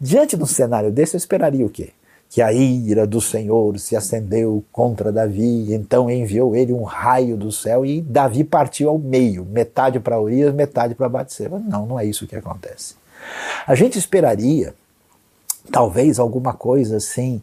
Diante 0.00 0.36
de 0.36 0.42
um 0.42 0.46
cenário 0.46 0.90
desse, 0.90 1.14
eu 1.14 1.18
esperaria 1.18 1.64
o 1.64 1.70
quê? 1.70 1.90
Que 2.28 2.42
a 2.42 2.52
ira 2.52 3.06
do 3.06 3.20
Senhor 3.20 3.78
se 3.78 3.94
acendeu 3.94 4.64
contra 4.72 5.12
Davi, 5.12 5.72
então 5.72 6.10
enviou 6.10 6.56
ele 6.56 6.72
um 6.72 6.82
raio 6.82 7.36
do 7.36 7.52
céu 7.52 7.86
e 7.86 8.02
Davi 8.02 8.42
partiu 8.42 8.88
ao 8.88 8.98
meio, 8.98 9.44
metade 9.44 10.00
para 10.00 10.20
Urias, 10.20 10.52
metade 10.52 10.96
para 10.96 11.08
Batseba. 11.08 11.60
Não, 11.60 11.86
não 11.86 12.00
é 12.00 12.04
isso 12.04 12.26
que 12.26 12.34
acontece. 12.34 12.96
A 13.68 13.76
gente 13.76 14.00
esperaria, 14.00 14.74
talvez, 15.70 16.18
alguma 16.18 16.52
coisa 16.52 16.96
assim, 16.96 17.40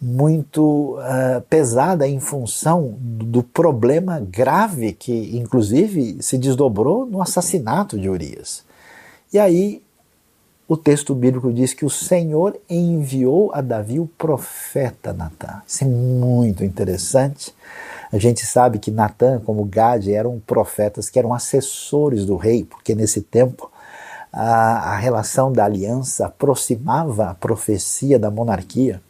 muito 0.00 0.96
uh, 0.98 1.42
pesada 1.48 2.08
em 2.08 2.18
função 2.18 2.96
do 2.98 3.42
problema 3.42 4.18
grave 4.18 4.92
que, 4.92 5.36
inclusive, 5.36 6.22
se 6.22 6.38
desdobrou 6.38 7.04
no 7.04 7.20
assassinato 7.20 7.98
de 7.98 8.08
Urias. 8.08 8.64
E 9.32 9.38
aí, 9.38 9.82
o 10.66 10.76
texto 10.76 11.14
bíblico 11.14 11.52
diz 11.52 11.74
que 11.74 11.84
o 11.84 11.90
Senhor 11.90 12.56
enviou 12.70 13.50
a 13.52 13.60
Davi 13.60 13.98
o 13.98 14.06
profeta 14.06 15.12
Natan. 15.12 15.60
Isso 15.66 15.84
é 15.84 15.86
muito 15.86 16.64
interessante. 16.64 17.52
A 18.12 18.18
gente 18.18 18.46
sabe 18.46 18.78
que 18.78 18.90
Natan, 18.90 19.40
como 19.40 19.64
Gade, 19.64 20.14
eram 20.14 20.40
profetas 20.46 21.10
que 21.10 21.18
eram 21.18 21.34
assessores 21.34 22.24
do 22.24 22.36
rei, 22.36 22.64
porque 22.64 22.94
nesse 22.94 23.20
tempo 23.20 23.70
a, 24.32 24.92
a 24.92 24.96
relação 24.96 25.52
da 25.52 25.64
aliança 25.64 26.26
aproximava 26.26 27.30
a 27.30 27.34
profecia 27.34 28.18
da 28.18 28.30
monarquia. 28.30 29.02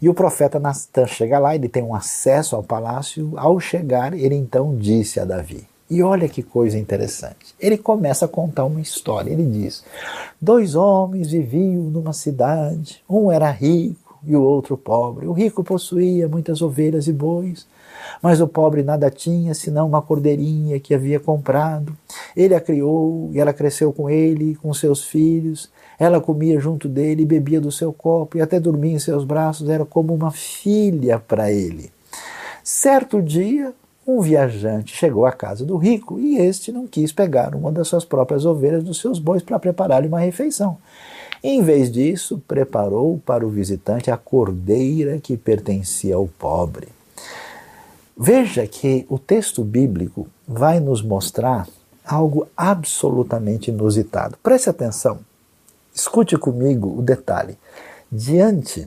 E 0.00 0.08
o 0.08 0.14
profeta 0.14 0.58
Natan 0.58 1.06
chega 1.06 1.38
lá, 1.38 1.54
ele 1.54 1.68
tem 1.68 1.82
um 1.82 1.94
acesso 1.94 2.56
ao 2.56 2.62
palácio. 2.62 3.32
Ao 3.36 3.58
chegar, 3.58 4.14
ele 4.14 4.34
então 4.34 4.76
disse 4.76 5.18
a 5.20 5.24
Davi: 5.24 5.66
E 5.90 6.02
olha 6.02 6.28
que 6.28 6.42
coisa 6.42 6.78
interessante. 6.78 7.54
Ele 7.58 7.78
começa 7.78 8.24
a 8.24 8.28
contar 8.28 8.64
uma 8.64 8.80
história. 8.80 9.30
Ele 9.30 9.44
diz: 9.44 9.84
Dois 10.40 10.74
homens 10.74 11.30
viviam 11.30 11.84
numa 11.84 12.12
cidade, 12.12 13.02
um 13.08 13.30
era 13.30 13.50
rico 13.50 14.06
e 14.26 14.34
o 14.34 14.42
outro 14.42 14.76
pobre. 14.76 15.26
O 15.26 15.32
rico 15.32 15.62
possuía 15.62 16.28
muitas 16.28 16.60
ovelhas 16.60 17.06
e 17.06 17.12
bois, 17.12 17.66
mas 18.20 18.40
o 18.40 18.48
pobre 18.48 18.82
nada 18.82 19.10
tinha 19.10 19.54
senão 19.54 19.86
uma 19.86 20.02
cordeirinha 20.02 20.80
que 20.80 20.94
havia 20.94 21.20
comprado. 21.20 21.96
Ele 22.36 22.54
a 22.54 22.60
criou 22.60 23.30
e 23.32 23.40
ela 23.40 23.52
cresceu 23.52 23.92
com 23.92 24.10
ele 24.10 24.52
e 24.52 24.56
com 24.56 24.74
seus 24.74 25.04
filhos. 25.04 25.70
Ela 25.98 26.20
comia 26.20 26.58
junto 26.60 26.88
dele, 26.88 27.24
bebia 27.24 27.60
do 27.60 27.72
seu 27.72 27.92
copo 27.92 28.36
e 28.36 28.40
até 28.40 28.60
dormia 28.60 28.94
em 28.94 28.98
seus 28.98 29.24
braços, 29.24 29.68
era 29.68 29.84
como 29.84 30.14
uma 30.14 30.30
filha 30.30 31.18
para 31.18 31.50
ele. 31.50 31.90
Certo 32.62 33.22
dia, 33.22 33.72
um 34.06 34.20
viajante 34.20 34.94
chegou 34.94 35.26
à 35.26 35.32
casa 35.32 35.64
do 35.64 35.76
rico 35.76 36.18
e 36.20 36.38
este 36.38 36.70
não 36.70 36.86
quis 36.86 37.12
pegar 37.12 37.54
uma 37.54 37.72
das 37.72 37.88
suas 37.88 38.04
próprias 38.04 38.44
ovelhas 38.44 38.84
dos 38.84 39.00
seus 39.00 39.18
bois 39.18 39.42
para 39.42 39.58
preparar-lhe 39.58 40.08
uma 40.08 40.20
refeição. 40.20 40.78
Em 41.42 41.62
vez 41.62 41.90
disso, 41.90 42.42
preparou 42.46 43.20
para 43.24 43.46
o 43.46 43.50
visitante 43.50 44.10
a 44.10 44.16
cordeira 44.16 45.18
que 45.18 45.36
pertencia 45.36 46.14
ao 46.16 46.26
pobre. 46.26 46.88
Veja 48.16 48.66
que 48.66 49.04
o 49.08 49.18
texto 49.18 49.62
bíblico 49.62 50.26
vai 50.46 50.80
nos 50.80 51.02
mostrar 51.02 51.68
algo 52.04 52.46
absolutamente 52.56 53.70
inusitado. 53.70 54.38
Preste 54.42 54.70
atenção. 54.70 55.18
Escute 55.96 56.36
comigo 56.36 56.94
o 56.98 57.00
detalhe. 57.00 57.56
Diante 58.12 58.86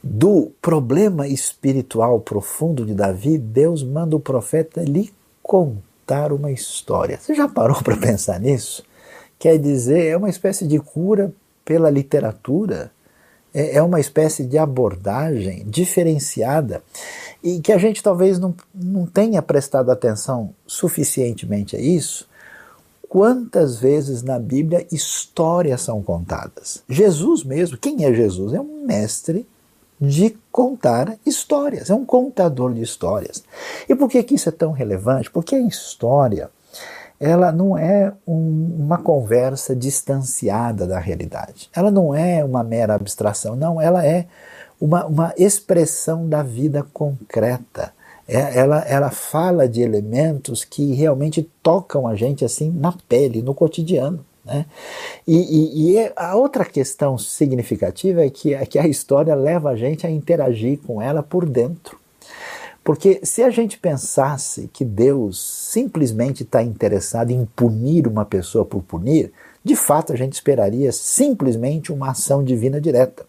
do 0.00 0.52
problema 0.62 1.26
espiritual 1.26 2.20
profundo 2.20 2.86
de 2.86 2.94
Davi, 2.94 3.36
Deus 3.36 3.82
manda 3.82 4.14
o 4.14 4.20
profeta 4.20 4.84
lhe 4.84 5.12
contar 5.42 6.32
uma 6.32 6.52
história. 6.52 7.18
Você 7.20 7.34
já 7.34 7.48
parou 7.48 7.82
para 7.82 7.96
pensar 7.96 8.38
nisso? 8.38 8.84
Quer 9.36 9.58
dizer, 9.58 10.06
é 10.06 10.16
uma 10.16 10.30
espécie 10.30 10.64
de 10.64 10.78
cura 10.78 11.32
pela 11.64 11.90
literatura, 11.90 12.92
é, 13.52 13.78
é 13.78 13.82
uma 13.82 13.98
espécie 13.98 14.44
de 14.44 14.58
abordagem 14.58 15.64
diferenciada 15.66 16.84
e 17.42 17.58
que 17.58 17.72
a 17.72 17.78
gente 17.78 18.00
talvez 18.00 18.38
não, 18.38 18.54
não 18.72 19.06
tenha 19.06 19.42
prestado 19.42 19.90
atenção 19.90 20.54
suficientemente 20.64 21.74
a 21.74 21.80
isso, 21.80 22.29
quantas 23.10 23.80
vezes 23.80 24.22
na 24.22 24.38
Bíblia 24.38 24.86
histórias 24.92 25.80
são 25.80 26.00
contadas. 26.00 26.80
Jesus 26.88 27.42
mesmo, 27.42 27.76
quem 27.76 28.04
é 28.04 28.14
Jesus? 28.14 28.54
É 28.54 28.60
um 28.60 28.86
mestre 28.86 29.44
de 30.00 30.38
contar 30.52 31.18
histórias, 31.26 31.90
é 31.90 31.94
um 31.94 32.04
contador 32.04 32.72
de 32.72 32.80
histórias. 32.80 33.42
E 33.88 33.96
por 33.96 34.08
que, 34.08 34.22
que 34.22 34.36
isso 34.36 34.48
é 34.48 34.52
tão 34.52 34.70
relevante? 34.70 35.28
Porque 35.28 35.56
a 35.56 35.60
história 35.60 36.50
ela 37.18 37.50
não 37.50 37.76
é 37.76 38.12
um, 38.24 38.76
uma 38.78 38.98
conversa 38.98 39.74
distanciada 39.74 40.86
da 40.86 41.00
realidade. 41.00 41.68
Ela 41.74 41.90
não 41.90 42.14
é 42.14 42.44
uma 42.44 42.62
mera 42.62 42.94
abstração, 42.94 43.56
não, 43.56 43.80
ela 43.80 44.06
é 44.06 44.26
uma, 44.80 45.04
uma 45.04 45.34
expressão 45.36 46.28
da 46.28 46.44
vida 46.44 46.86
concreta. 46.94 47.92
É, 48.32 48.58
ela, 48.58 48.78
ela 48.82 49.10
fala 49.10 49.68
de 49.68 49.82
elementos 49.82 50.64
que 50.64 50.94
realmente 50.94 51.50
tocam 51.60 52.06
a 52.06 52.14
gente 52.14 52.44
assim 52.44 52.70
na 52.70 52.94
pele, 53.08 53.42
no 53.42 53.52
cotidiano. 53.52 54.24
Né? 54.44 54.66
E, 55.26 55.36
e, 55.36 55.90
e, 55.90 55.98
é, 55.98 56.12
a 56.14 56.36
outra 56.36 56.64
questão 56.64 57.18
significativa 57.18 58.24
é 58.24 58.30
que, 58.30 58.54
é 58.54 58.64
que 58.64 58.78
a 58.78 58.86
história 58.86 59.34
leva 59.34 59.70
a 59.70 59.76
gente 59.76 60.06
a 60.06 60.10
interagir 60.10 60.78
com 60.78 61.02
ela 61.02 61.24
por 61.24 61.44
dentro. 61.44 61.98
Porque 62.84 63.20
se 63.24 63.42
a 63.42 63.50
gente 63.50 63.76
pensasse 63.76 64.70
que 64.72 64.84
Deus 64.84 65.40
simplesmente 65.72 66.44
está 66.44 66.62
interessado 66.62 67.32
em 67.32 67.44
punir 67.44 68.06
uma 68.06 68.24
pessoa 68.24 68.64
por 68.64 68.80
punir, 68.84 69.32
de 69.64 69.74
fato 69.74 70.12
a 70.12 70.16
gente 70.16 70.34
esperaria 70.34 70.92
simplesmente 70.92 71.92
uma 71.92 72.10
ação 72.12 72.44
divina 72.44 72.80
direta. 72.80 73.26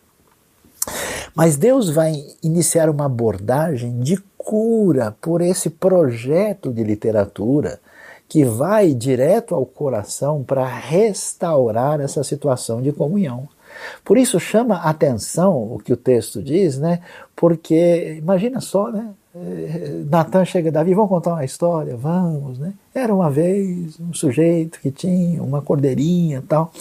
Mas 1.36 1.56
Deus 1.56 1.90
vai 1.90 2.14
iniciar 2.44 2.90
uma 2.90 3.06
abordagem 3.06 4.00
de 4.00 4.18
cura 4.44 5.16
por 5.22 5.42
esse 5.42 5.70
projeto 5.70 6.72
de 6.72 6.84
literatura 6.84 7.80
que 8.28 8.44
vai 8.44 8.94
direto 8.94 9.54
ao 9.54 9.66
coração 9.66 10.44
para 10.44 10.66
restaurar 10.66 12.00
essa 12.00 12.24
situação 12.24 12.82
de 12.82 12.92
comunhão. 12.92 13.48
Por 14.04 14.18
isso 14.18 14.40
chama 14.40 14.78
atenção 14.78 15.74
o 15.74 15.80
que 15.80 15.94
o 15.94 15.98
texto 15.98 16.42
diz, 16.42 16.78
né? 16.78 17.02
Porque 17.36 18.16
imagina 18.18 18.60
só, 18.60 18.90
né? 18.92 19.10
Eh, 19.36 20.04
Natan 20.10 20.44
chega 20.44 20.70
a 20.70 20.72
Davi, 20.72 20.94
vamos 20.94 21.10
contar 21.10 21.32
uma 21.32 21.46
história? 21.46 21.96
Vamos, 21.96 22.58
né? 22.58 22.74
Era 22.94 23.14
uma 23.14 23.30
vez 23.30 24.00
um 24.00 24.14
sujeito 24.14 24.80
que 24.82 24.92
tinha 24.92 25.42
uma 25.42 25.62
cordeirinha 25.62 26.44
tal. 26.48 26.72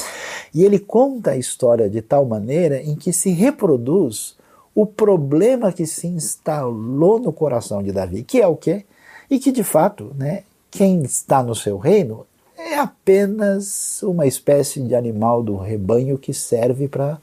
E 0.54 0.64
ele 0.64 0.78
conta 0.78 1.32
a 1.32 1.36
história 1.36 1.88
de 1.88 2.00
tal 2.00 2.24
maneira 2.24 2.82
em 2.82 2.96
que 2.96 3.12
se 3.12 3.30
reproduz 3.30 4.36
o 4.74 4.86
problema 4.86 5.72
que 5.72 5.86
se 5.86 6.06
instalou 6.06 7.18
no 7.18 7.32
coração 7.32 7.82
de 7.82 7.92
Davi, 7.92 8.22
que 8.22 8.40
é 8.40 8.46
o 8.46 8.56
quê? 8.56 8.84
E 9.30 9.38
que 9.38 9.52
de 9.52 9.64
fato, 9.64 10.12
né, 10.16 10.44
quem 10.70 11.02
está 11.02 11.42
no 11.42 11.54
seu 11.54 11.76
reino 11.78 12.26
é 12.56 12.76
apenas 12.76 14.02
uma 14.02 14.26
espécie 14.26 14.80
de 14.80 14.94
animal 14.94 15.42
do 15.42 15.56
rebanho 15.56 16.18
que 16.18 16.32
serve 16.32 16.88
para 16.88 17.18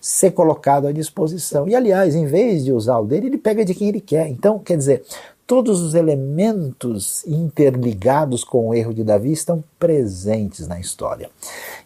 ser 0.00 0.32
colocado 0.32 0.88
à 0.88 0.92
disposição. 0.92 1.68
E 1.68 1.76
aliás, 1.76 2.14
em 2.14 2.26
vez 2.26 2.64
de 2.64 2.72
usar 2.72 2.98
o 2.98 3.06
dele, 3.06 3.28
ele 3.28 3.38
pega 3.38 3.64
de 3.64 3.74
quem 3.74 3.88
ele 3.88 4.00
quer. 4.00 4.28
Então, 4.28 4.58
quer 4.58 4.76
dizer, 4.76 5.04
todos 5.46 5.80
os 5.80 5.94
elementos 5.94 7.24
interligados 7.26 8.42
com 8.42 8.68
o 8.68 8.74
erro 8.74 8.92
de 8.92 9.04
Davi 9.04 9.30
estão 9.30 9.62
presentes 9.78 10.66
na 10.66 10.80
história. 10.80 11.30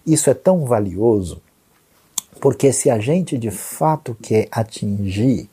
Isso 0.07 0.31
é 0.31 0.35
tão 0.35 0.65
valioso 0.65 1.43
porque 2.41 2.73
se 2.73 2.91
a 2.91 2.99
gente 2.99 3.39
de 3.39 3.51
fato 3.51 4.17
quer 4.21 4.49
atingir 4.51 5.49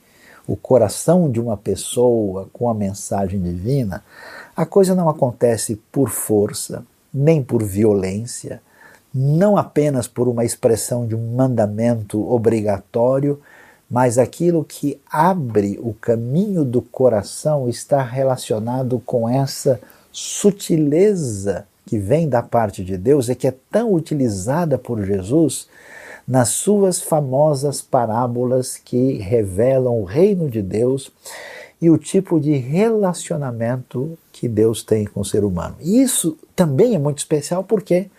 o 0.48 0.56
coração 0.56 1.32
de 1.32 1.40
uma 1.40 1.56
pessoa 1.56 2.50
com 2.52 2.70
a 2.70 2.74
mensagem 2.74 3.42
divina, 3.42 4.04
a 4.56 4.66
coisa 4.66 4.94
não 4.94 5.10
acontece 5.10 5.82
por 5.92 6.10
força, 6.10 6.86
nem 7.14 7.42
por 7.42 7.64
violência, 7.64 8.62
não 9.14 9.56
apenas 9.56 10.08
por 10.08 10.28
uma 10.28 10.44
expressão 10.44 11.08
de 11.08 11.16
um 11.16 11.36
mandamento 11.36 12.30
obrigatório, 12.30 13.40
mas 13.90 14.18
aquilo 14.18 14.64
que 14.64 15.00
abre 15.10 15.80
o 15.82 15.94
caminho 15.94 16.66
do 16.66 16.82
coração 16.82 17.70
está 17.70 18.02
relacionado 18.02 19.02
com 19.06 19.30
essa 19.30 19.80
sutileza 20.12 21.66
que 21.86 21.98
vem 21.98 22.28
da 22.28 22.42
parte 22.42 22.84
de 22.84 22.98
Deus 22.98 23.30
e 23.30 23.36
que 23.36 23.48
é 23.48 23.54
tão 23.72 23.94
utilizada 23.94 24.78
por 24.78 25.04
Jesus 25.04 25.68
nas 26.28 26.50
suas 26.50 27.02
famosas 27.02 27.82
parábolas 27.82 28.78
que 28.78 29.14
revelam 29.18 30.00
o 30.00 30.06
reino 30.06 30.50
de 30.50 30.62
Deus 30.62 31.12
e 31.82 31.90
o 31.90 31.98
tipo 31.98 32.40
de 32.40 32.56
relacionamento 32.56 34.18
que 34.32 34.48
Deus 34.48 34.84
tem 34.84 35.06
com 35.06 35.20
o 35.20 35.26
ser 35.26 35.44
humano. 35.44 35.76
E 35.82 36.02
isso 36.02 36.38
também 36.56 36.96
é 36.96 37.00
muito 37.00 37.20
especial 37.20 37.64
porque 37.64 38.10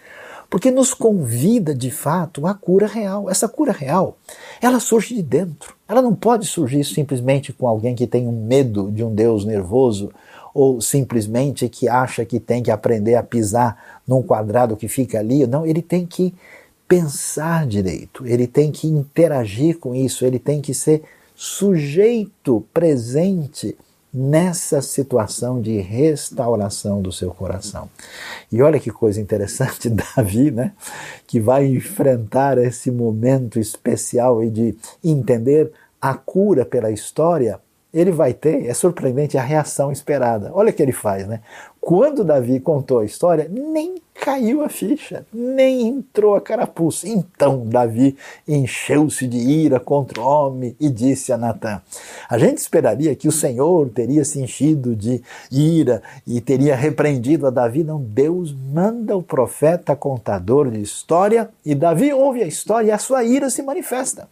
porque 0.50 0.70
nos 0.70 0.94
convida 0.94 1.74
de 1.74 1.90
fato 1.90 2.46
à 2.46 2.54
cura 2.54 2.86
real. 2.86 3.28
Essa 3.28 3.48
cura 3.48 3.72
real, 3.72 4.16
ela 4.60 4.78
surge 4.78 5.12
de 5.14 5.22
dentro. 5.22 5.74
Ela 5.88 6.00
não 6.00 6.14
pode 6.14 6.46
surgir 6.46 6.84
simplesmente 6.84 7.52
com 7.52 7.66
alguém 7.66 7.94
que 7.94 8.06
tem 8.06 8.28
um 8.28 8.46
medo 8.46 8.88
de 8.92 9.02
um 9.02 9.12
Deus 9.12 9.44
nervoso 9.44 10.12
ou 10.54 10.80
simplesmente 10.80 11.68
que 11.68 11.88
acha 11.88 12.24
que 12.24 12.38
tem 12.38 12.62
que 12.62 12.70
aprender 12.70 13.16
a 13.16 13.22
pisar 13.22 14.00
num 14.06 14.22
quadrado 14.22 14.76
que 14.76 14.86
fica 14.86 15.18
ali. 15.18 15.44
Não, 15.44 15.66
ele 15.66 15.82
tem 15.82 16.06
que 16.06 16.32
pensar 16.88 17.66
direito, 17.66 18.26
ele 18.26 18.46
tem 18.46 18.70
que 18.70 18.86
interagir 18.86 19.78
com 19.78 19.94
isso, 19.94 20.24
ele 20.24 20.38
tem 20.38 20.60
que 20.60 20.74
ser 20.74 21.02
sujeito 21.34 22.64
presente 22.72 23.76
nessa 24.12 24.80
situação 24.80 25.60
de 25.60 25.80
restauração 25.80 27.02
do 27.02 27.10
seu 27.10 27.32
coração. 27.32 27.90
E 28.52 28.62
olha 28.62 28.78
que 28.78 28.92
coisa 28.92 29.20
interessante, 29.20 29.90
Davi, 30.16 30.52
né, 30.52 30.72
que 31.26 31.40
vai 31.40 31.66
enfrentar 31.66 32.56
esse 32.58 32.92
momento 32.92 33.58
especial 33.58 34.44
e 34.44 34.50
de 34.50 34.76
entender 35.02 35.72
a 36.00 36.14
cura 36.14 36.64
pela 36.64 36.92
história 36.92 37.58
ele 37.94 38.10
vai 38.10 38.34
ter, 38.34 38.66
é 38.66 38.74
surpreendente, 38.74 39.38
a 39.38 39.42
reação 39.42 39.92
esperada. 39.92 40.50
Olha 40.52 40.70
o 40.70 40.72
que 40.72 40.82
ele 40.82 40.92
faz, 40.92 41.28
né? 41.28 41.40
Quando 41.80 42.24
Davi 42.24 42.58
contou 42.58 42.98
a 42.98 43.04
história, 43.04 43.48
nem 43.48 43.96
caiu 44.14 44.62
a 44.62 44.68
ficha, 44.68 45.26
nem 45.32 45.86
entrou 45.86 46.34
a 46.34 46.40
carapuça. 46.40 47.06
Então 47.06 47.66
Davi 47.66 48.16
encheu-se 48.48 49.28
de 49.28 49.36
ira 49.36 49.78
contra 49.78 50.20
o 50.20 50.24
homem 50.24 50.74
e 50.80 50.88
disse 50.88 51.32
a 51.32 51.36
Natã: 51.36 51.80
A 52.28 52.38
gente 52.38 52.58
esperaria 52.58 53.14
que 53.14 53.28
o 53.28 53.32
Senhor 53.32 53.88
teria 53.90 54.24
se 54.24 54.40
enchido 54.40 54.96
de 54.96 55.22
ira 55.52 56.02
e 56.26 56.40
teria 56.40 56.74
repreendido 56.74 57.46
a 57.46 57.50
Davi. 57.50 57.84
Não, 57.84 58.00
Deus 58.00 58.52
manda 58.52 59.16
o 59.16 59.22
profeta 59.22 59.94
contador 59.94 60.70
de 60.70 60.80
história 60.80 61.50
e 61.64 61.74
Davi 61.74 62.12
ouve 62.12 62.42
a 62.42 62.46
história 62.46 62.88
e 62.88 62.90
a 62.92 62.98
sua 62.98 63.22
ira 63.24 63.50
se 63.50 63.62
manifesta. 63.62 64.26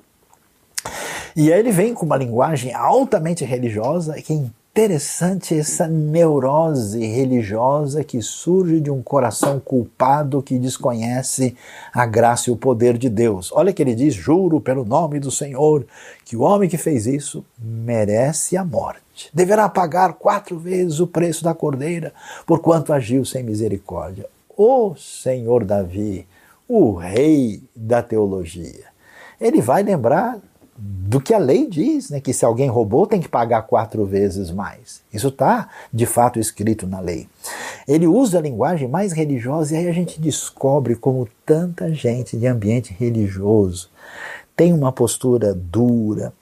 E 1.34 1.52
aí 1.52 1.58
ele 1.58 1.72
vem 1.72 1.94
com 1.94 2.04
uma 2.04 2.16
linguagem 2.16 2.74
altamente 2.74 3.44
religiosa, 3.44 4.14
que 4.20 4.32
é 4.32 4.36
interessante 4.36 5.58
essa 5.58 5.86
neurose 5.86 7.04
religiosa 7.04 8.02
que 8.02 8.22
surge 8.22 8.80
de 8.80 8.90
um 8.90 9.02
coração 9.02 9.60
culpado 9.60 10.42
que 10.42 10.58
desconhece 10.58 11.54
a 11.92 12.06
graça 12.06 12.48
e 12.48 12.52
o 12.52 12.56
poder 12.56 12.96
de 12.96 13.10
Deus. 13.10 13.52
Olha 13.52 13.72
que 13.72 13.82
ele 13.82 13.94
diz: 13.94 14.14
Juro 14.14 14.60
pelo 14.60 14.82
nome 14.82 15.20
do 15.20 15.30
Senhor 15.30 15.86
que 16.24 16.36
o 16.36 16.40
homem 16.40 16.70
que 16.70 16.78
fez 16.78 17.06
isso 17.06 17.44
merece 17.58 18.56
a 18.56 18.64
morte. 18.64 19.30
Deverá 19.34 19.68
pagar 19.68 20.14
quatro 20.14 20.58
vezes 20.58 21.00
o 21.00 21.06
preço 21.06 21.44
da 21.44 21.52
cordeira, 21.52 22.14
porquanto 22.46 22.94
agiu 22.94 23.26
sem 23.26 23.42
misericórdia. 23.42 24.26
O 24.56 24.94
Senhor 24.96 25.64
Davi, 25.64 26.26
o 26.66 26.94
rei 26.94 27.62
da 27.76 28.02
teologia, 28.02 28.84
ele 29.38 29.60
vai 29.60 29.82
lembrar 29.82 30.38
do 30.76 31.20
que 31.20 31.34
a 31.34 31.38
lei 31.38 31.68
diz, 31.68 32.10
né? 32.10 32.20
que 32.20 32.32
se 32.32 32.44
alguém 32.44 32.68
roubou 32.68 33.06
tem 33.06 33.20
que 33.20 33.28
pagar 33.28 33.62
quatro 33.62 34.04
vezes 34.06 34.50
mais. 34.50 35.02
Isso 35.12 35.28
está 35.28 35.68
de 35.92 36.06
fato 36.06 36.38
escrito 36.38 36.86
na 36.86 36.98
lei. 36.98 37.28
Ele 37.86 38.06
usa 38.06 38.38
a 38.38 38.42
linguagem 38.42 38.88
mais 38.88 39.12
religiosa 39.12 39.74
e 39.74 39.78
aí 39.78 39.88
a 39.88 39.92
gente 39.92 40.20
descobre 40.20 40.96
como 40.96 41.28
tanta 41.44 41.92
gente 41.92 42.36
de 42.36 42.46
ambiente 42.46 42.96
religioso 42.98 43.90
tem 44.56 44.72
uma 44.72 44.92
postura 44.92 45.54
dura, 45.54 46.32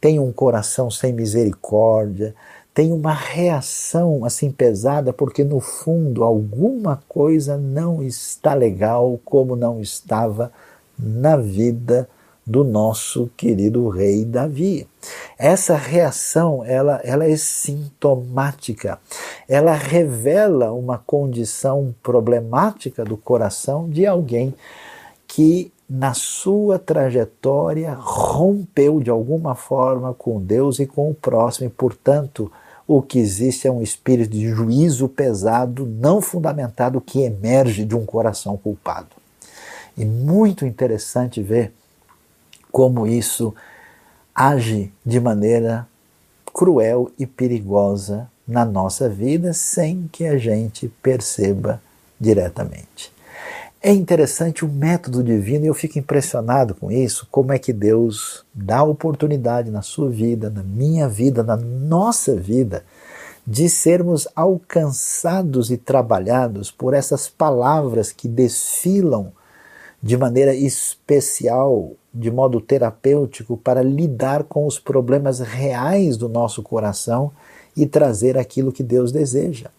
tem 0.00 0.18
um 0.18 0.32
coração 0.32 0.90
sem 0.90 1.12
misericórdia, 1.12 2.34
tem 2.74 2.92
uma 2.92 3.12
reação 3.12 4.24
assim 4.24 4.50
pesada 4.50 5.12
porque 5.12 5.44
no 5.44 5.60
fundo 5.60 6.22
alguma 6.22 7.02
coisa 7.08 7.56
não 7.56 8.02
está 8.02 8.54
legal 8.54 9.18
como 9.24 9.56
não 9.56 9.80
estava 9.80 10.52
na 10.98 11.36
vida 11.36 12.08
do 12.50 12.64
nosso 12.64 13.30
querido 13.36 13.88
rei 13.88 14.24
Davi. 14.24 14.88
Essa 15.38 15.76
reação, 15.76 16.64
ela, 16.64 17.00
ela 17.04 17.24
é 17.24 17.36
sintomática. 17.36 18.98
Ela 19.48 19.72
revela 19.72 20.72
uma 20.72 20.98
condição 20.98 21.94
problemática 22.02 23.04
do 23.04 23.16
coração 23.16 23.88
de 23.88 24.04
alguém 24.04 24.52
que 25.28 25.72
na 25.88 26.12
sua 26.12 26.76
trajetória 26.76 27.94
rompeu 27.94 29.00
de 29.00 29.10
alguma 29.10 29.54
forma 29.54 30.12
com 30.12 30.40
Deus 30.40 30.80
e 30.80 30.86
com 30.86 31.08
o 31.08 31.14
próximo 31.14 31.68
e, 31.68 31.70
portanto, 31.70 32.50
o 32.84 33.00
que 33.00 33.20
existe 33.20 33.68
é 33.68 33.70
um 33.70 33.80
espírito 33.80 34.32
de 34.32 34.48
juízo 34.48 35.08
pesado, 35.08 35.86
não 35.86 36.20
fundamentado, 36.20 37.00
que 37.00 37.22
emerge 37.22 37.84
de 37.84 37.94
um 37.94 38.04
coração 38.04 38.56
culpado. 38.56 39.14
E 39.96 40.04
muito 40.04 40.66
interessante 40.66 41.40
ver 41.40 41.72
como 42.70 43.06
isso 43.06 43.54
age 44.34 44.92
de 45.04 45.20
maneira 45.20 45.86
cruel 46.52 47.10
e 47.18 47.26
perigosa 47.26 48.28
na 48.46 48.64
nossa 48.64 49.08
vida 49.08 49.52
sem 49.52 50.08
que 50.10 50.26
a 50.26 50.36
gente 50.36 50.88
perceba 51.02 51.80
diretamente. 52.18 53.12
É 53.82 53.92
interessante 53.92 54.62
o 54.62 54.68
método 54.68 55.22
divino 55.22 55.64
e 55.64 55.68
eu 55.68 55.74
fico 55.74 55.98
impressionado 55.98 56.74
com 56.74 56.92
isso, 56.92 57.26
como 57.30 57.52
é 57.52 57.58
que 57.58 57.72
Deus 57.72 58.44
dá 58.52 58.82
oportunidade 58.82 59.70
na 59.70 59.80
sua 59.80 60.10
vida, 60.10 60.50
na 60.50 60.62
minha 60.62 61.08
vida, 61.08 61.42
na 61.42 61.56
nossa 61.56 62.36
vida, 62.36 62.84
de 63.46 63.70
sermos 63.70 64.28
alcançados 64.36 65.70
e 65.70 65.78
trabalhados 65.78 66.70
por 66.70 66.92
essas 66.92 67.26
palavras 67.26 68.12
que 68.12 68.28
desfilam 68.28 69.32
de 70.02 70.16
maneira 70.16 70.54
especial, 70.54 71.92
de 72.12 72.30
modo 72.30 72.60
terapêutico, 72.60 73.56
para 73.56 73.82
lidar 73.82 74.44
com 74.44 74.66
os 74.66 74.78
problemas 74.78 75.40
reais 75.40 76.16
do 76.16 76.28
nosso 76.28 76.62
coração 76.62 77.30
e 77.76 77.86
trazer 77.86 78.36
aquilo 78.36 78.72
que 78.72 78.82
Deus 78.82 79.12
deseja. 79.12 79.70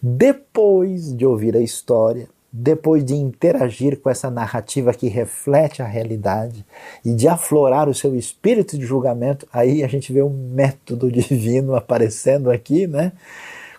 Depois 0.00 1.14
de 1.14 1.24
ouvir 1.24 1.56
a 1.56 1.60
história, 1.60 2.28
depois 2.52 3.04
de 3.04 3.14
interagir 3.14 4.00
com 4.00 4.10
essa 4.10 4.30
narrativa 4.30 4.92
que 4.92 5.08
reflete 5.08 5.82
a 5.82 5.86
realidade 5.86 6.64
e 7.04 7.12
de 7.12 7.28
aflorar 7.28 7.88
o 7.88 7.94
seu 7.94 8.16
espírito 8.16 8.76
de 8.76 8.84
julgamento, 8.84 9.46
aí 9.52 9.84
a 9.84 9.88
gente 9.88 10.12
vê 10.12 10.22
um 10.22 10.50
método 10.52 11.10
divino 11.12 11.74
aparecendo 11.74 12.50
aqui, 12.50 12.86
né? 12.86 13.12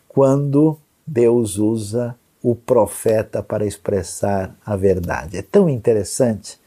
Quando 0.07 0.77
Deus 1.05 1.57
usa 1.57 2.15
o 2.41 2.55
profeta 2.55 3.43
para 3.43 3.65
expressar 3.65 4.55
a 4.65 4.75
verdade. 4.75 5.37
É 5.37 5.41
tão 5.41 5.69
interessante 5.69 6.60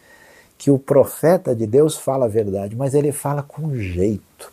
que 0.64 0.70
o 0.70 0.78
profeta 0.78 1.54
de 1.54 1.66
Deus 1.66 1.94
fala 1.94 2.24
a 2.24 2.28
verdade, 2.28 2.74
mas 2.74 2.94
ele 2.94 3.12
fala 3.12 3.42
com 3.42 3.76
jeito 3.76 4.50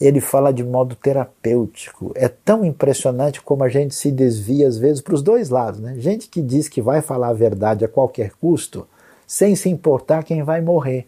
ele 0.00 0.20
fala 0.20 0.52
de 0.52 0.64
modo 0.64 0.96
terapêutico. 0.96 2.12
É 2.14 2.26
tão 2.28 2.64
impressionante 2.64 3.40
como 3.40 3.62
a 3.62 3.68
gente 3.68 3.94
se 3.94 4.10
desvia 4.10 4.66
às 4.66 4.78
vezes 4.78 5.00
para 5.00 5.14
os 5.14 5.22
dois 5.22 5.48
lados. 5.50 5.78
Né? 5.78 5.94
Gente 5.98 6.28
que 6.28 6.40
diz 6.40 6.68
que 6.68 6.80
vai 6.80 7.00
falar 7.00 7.28
a 7.28 7.34
verdade 7.34 7.84
a 7.84 7.88
qualquer 7.88 8.32
custo, 8.40 8.86
sem 9.26 9.54
se 9.54 9.68
importar 9.68 10.24
quem 10.24 10.42
vai 10.42 10.60
morrer. 10.60 11.06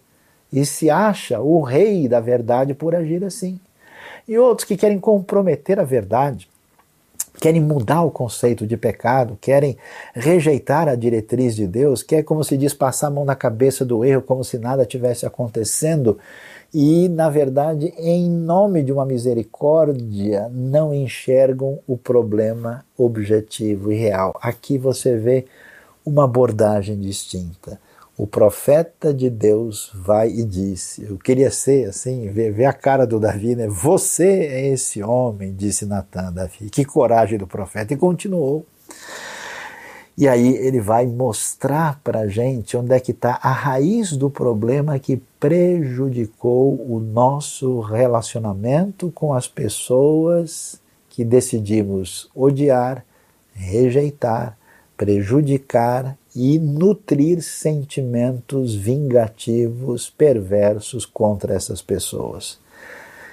E 0.52 0.64
se 0.64 0.90
acha 0.90 1.40
o 1.40 1.62
rei 1.62 2.06
da 2.06 2.20
verdade 2.20 2.74
por 2.74 2.94
agir 2.94 3.24
assim. 3.24 3.58
E 4.28 4.38
outros 4.38 4.66
que 4.66 4.76
querem 4.76 5.00
comprometer 5.00 5.80
a 5.80 5.84
verdade, 5.84 6.48
querem 7.40 7.60
mudar 7.60 8.02
o 8.02 8.10
conceito 8.10 8.66
de 8.66 8.76
pecado, 8.76 9.36
querem 9.40 9.76
rejeitar 10.14 10.88
a 10.88 10.94
diretriz 10.94 11.54
de 11.54 11.66
Deus, 11.66 12.02
quer, 12.02 12.22
como 12.22 12.44
se 12.44 12.56
diz, 12.56 12.72
passar 12.72 13.08
a 13.08 13.10
mão 13.10 13.24
na 13.24 13.34
cabeça 13.34 13.84
do 13.84 14.04
erro 14.04 14.22
como 14.22 14.44
se 14.44 14.58
nada 14.58 14.86
tivesse 14.86 15.26
acontecendo 15.26 16.18
e, 16.74 17.08
na 17.08 17.30
verdade, 17.30 17.94
em 17.96 18.28
nome 18.28 18.82
de 18.82 18.92
uma 18.92 19.06
misericórdia, 19.06 20.48
não 20.52 20.92
enxergam 20.92 21.78
o 21.86 21.96
problema 21.96 22.84
objetivo 22.98 23.92
e 23.92 23.96
real. 23.96 24.34
Aqui 24.42 24.76
você 24.76 25.16
vê 25.16 25.44
uma 26.04 26.24
abordagem 26.24 26.98
distinta. 26.98 27.78
O 28.16 28.28
profeta 28.28 29.12
de 29.12 29.28
Deus 29.28 29.90
vai 29.92 30.28
e 30.28 30.44
disse: 30.44 31.02
Eu 31.02 31.18
queria 31.18 31.50
ser 31.50 31.88
assim, 31.88 32.28
ver, 32.28 32.52
ver 32.52 32.66
a 32.66 32.72
cara 32.72 33.06
do 33.06 33.18
Davi, 33.18 33.56
né? 33.56 33.66
Você 33.66 34.28
é 34.28 34.68
esse 34.68 35.02
homem, 35.02 35.52
disse 35.52 35.84
Natan 35.84 36.32
Davi. 36.32 36.70
Que 36.70 36.84
coragem 36.84 37.36
do 37.36 37.46
profeta. 37.46 37.92
E 37.92 37.96
continuou. 37.96 38.64
E 40.16 40.28
aí 40.28 40.54
ele 40.58 40.80
vai 40.80 41.08
mostrar 41.08 42.00
para 42.04 42.20
a 42.20 42.28
gente 42.28 42.76
onde 42.76 42.94
é 42.94 43.00
que 43.00 43.10
está 43.10 43.40
a 43.42 43.50
raiz 43.50 44.16
do 44.16 44.30
problema 44.30 44.96
que 44.96 45.20
prejudicou 45.40 46.80
o 46.88 47.00
nosso 47.00 47.80
relacionamento 47.80 49.10
com 49.10 49.34
as 49.34 49.48
pessoas 49.48 50.80
que 51.08 51.24
decidimos 51.24 52.30
odiar, 52.32 53.04
rejeitar, 53.52 54.56
prejudicar 54.96 56.16
e 56.34 56.58
nutrir 56.58 57.42
sentimentos 57.42 58.74
vingativos, 58.74 60.10
perversos 60.10 61.06
contra 61.06 61.54
essas 61.54 61.80
pessoas. 61.80 62.58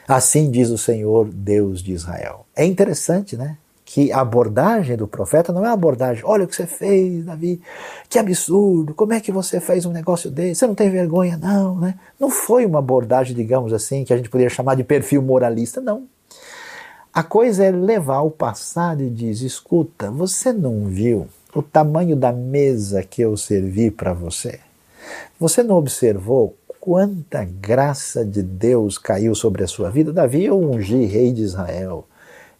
Assim 0.07 0.51
diz 0.51 0.69
o 0.69 0.77
Senhor, 0.77 1.29
Deus 1.31 1.81
de 1.81 1.93
Israel. 1.93 2.45
É 2.55 2.65
interessante, 2.65 3.37
né? 3.37 3.57
que 3.93 4.09
a 4.09 4.21
abordagem 4.21 4.95
do 4.95 5.05
profeta 5.05 5.51
não 5.51 5.65
é 5.65 5.67
a 5.67 5.73
abordagem, 5.73 6.23
olha 6.25 6.45
o 6.45 6.47
que 6.47 6.55
você 6.55 6.65
fez, 6.65 7.25
Davi, 7.25 7.61
que 8.07 8.17
absurdo, 8.17 8.93
como 8.93 9.11
é 9.11 9.19
que 9.19 9.33
você 9.33 9.59
fez 9.59 9.85
um 9.85 9.91
negócio 9.91 10.31
desse, 10.31 10.61
você 10.61 10.67
não 10.67 10.73
tem 10.73 10.89
vergonha 10.89 11.35
não, 11.35 11.77
né? 11.77 11.95
Não 12.17 12.29
foi 12.29 12.65
uma 12.65 12.79
abordagem, 12.79 13.35
digamos 13.35 13.73
assim, 13.73 14.05
que 14.05 14.13
a 14.13 14.17
gente 14.17 14.29
poderia 14.29 14.49
chamar 14.49 14.75
de 14.75 14.85
perfil 14.85 15.21
moralista, 15.21 15.81
não. 15.81 16.07
A 17.13 17.21
coisa 17.21 17.65
é 17.65 17.71
levar 17.71 18.21
o 18.21 18.31
passado 18.31 19.03
e 19.03 19.09
diz, 19.09 19.41
escuta, 19.41 20.09
você 20.09 20.53
não 20.53 20.85
viu 20.85 21.27
o 21.53 21.61
tamanho 21.61 22.15
da 22.15 22.31
mesa 22.31 23.03
que 23.03 23.21
eu 23.21 23.35
servi 23.35 23.91
para 23.91 24.13
você? 24.13 24.59
Você 25.39 25.63
não 25.63 25.75
observou 25.75 26.55
quanta 26.79 27.43
graça 27.43 28.25
de 28.25 28.41
Deus 28.41 28.97
caiu 28.97 29.35
sobre 29.35 29.63
a 29.63 29.67
sua 29.67 29.89
vida? 29.89 30.11
Davi, 30.11 30.45
eu 30.45 30.59
ungi 30.59 31.05
rei 31.05 31.31
de 31.31 31.41
Israel. 31.43 32.07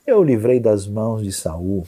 Eu 0.06 0.24
livrei 0.24 0.60
das 0.60 0.88
mãos 0.88 1.24
de 1.24 1.32
Saul. 1.32 1.86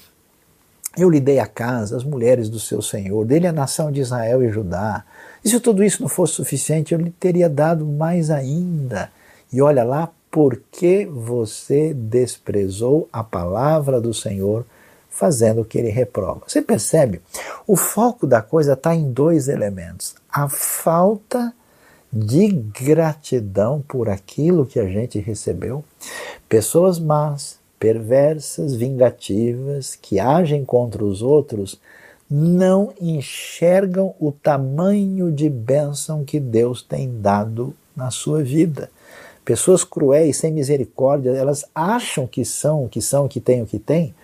Eu 0.98 1.10
lhe 1.10 1.20
dei 1.20 1.40
a 1.40 1.48
casa, 1.48 1.98
as 1.98 2.04
mulheres 2.04 2.50
do 2.50 2.60
seu 2.60 2.82
senhor, 2.82 3.26
dele 3.26 3.48
a 3.48 3.52
nação 3.52 3.92
de 3.92 4.00
Israel 4.02 4.44
e 4.44 4.50
Judá. 4.52 5.04
E 5.44 5.50
se 5.50 5.60
tudo 5.60 5.84
isso 5.84 6.02
não 6.02 6.10
fosse 6.10 6.34
suficiente, 6.34 6.94
eu 6.94 7.00
lhe 7.00 7.12
teria 7.12 7.50
dado 7.50 7.86
mais 7.86 8.30
ainda. 8.30 9.12
E 9.52 9.62
olha 9.62 9.84
lá, 9.84 10.12
porque 10.30 11.08
você 11.12 11.94
desprezou 11.94 13.08
a 13.14 13.24
palavra 13.24 14.02
do 14.02 14.14
Senhor, 14.14 14.66
fazendo 15.14 15.62
o 15.62 15.66
que 15.66 15.78
ele 15.78 15.90
reprova. 15.90 16.42
Você 16.48 16.62
percebe? 16.62 17.22
O 17.68 17.76
foco 17.76 18.26
da 18.26 18.42
coisa 18.42 18.74
está 18.74 18.96
em 18.96 19.12
dois 19.12 19.48
elementos: 19.48 20.16
a 20.30 20.50
falta 20.50 21.54
de 22.12 22.48
gratidão 22.48 23.84
por 23.88 24.10
aquilo 24.10 24.66
que 24.66 24.80
a 24.80 24.86
gente 24.86 25.20
recebeu. 25.20 25.84
Pessoas 26.50 27.00
más, 27.00 27.58
perversas, 27.80 28.76
vingativas, 28.76 29.96
que 29.96 30.20
agem 30.20 30.64
contra 30.64 31.04
os 31.04 31.22
outros, 31.22 31.80
não 32.30 32.94
enxergam 33.00 34.16
o 34.20 34.32
tamanho 34.32 35.32
de 35.32 35.50
bênção 35.50 36.24
que 36.24 36.40
Deus 36.40 36.82
tem 36.82 37.20
dado 37.20 37.76
na 37.96 38.10
sua 38.10 38.44
vida. 38.44 38.90
Pessoas 39.46 39.84
cruéis, 39.84 40.38
sem 40.38 40.52
misericórdia, 40.52 41.32
elas 41.32 41.66
acham 41.76 42.26
que 42.26 42.46
são 42.46 42.86
o 42.86 42.90
que 42.90 43.02
são, 43.02 43.28
que 43.28 43.42
têm 43.42 43.62
o 43.62 43.68
que 43.68 43.78
têm, 43.78 44.16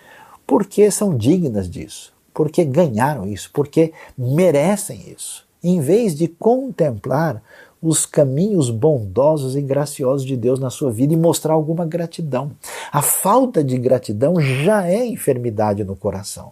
porque 0.50 0.90
são 0.90 1.16
dignas 1.16 1.70
disso, 1.70 2.12
porque 2.34 2.66
ganharam 2.66 3.28
isso, 3.28 3.52
porque 3.54 3.94
merecem 4.18 5.14
isso. 5.16 5.46
Em 5.64 5.80
vez 5.80 6.16
de 6.16 6.28
contemplar 6.28 7.40
os 7.80 8.04
caminhos 8.04 8.72
bondosos 8.72 9.56
e 9.56 9.62
graciosos 9.62 10.26
de 10.26 10.36
Deus 10.36 10.60
na 10.60 10.72
sua 10.72 10.92
vida 10.92 11.14
e 11.14 11.18
mostrar 11.18 11.54
alguma 11.54 11.86
gratidão. 11.86 12.52
A 12.92 13.00
falta 13.00 13.64
de 13.64 13.78
gratidão 13.78 14.42
já 14.42 14.88
é 14.88 15.06
enfermidade 15.06 15.84
no 15.84 15.96
coração. 15.96 16.52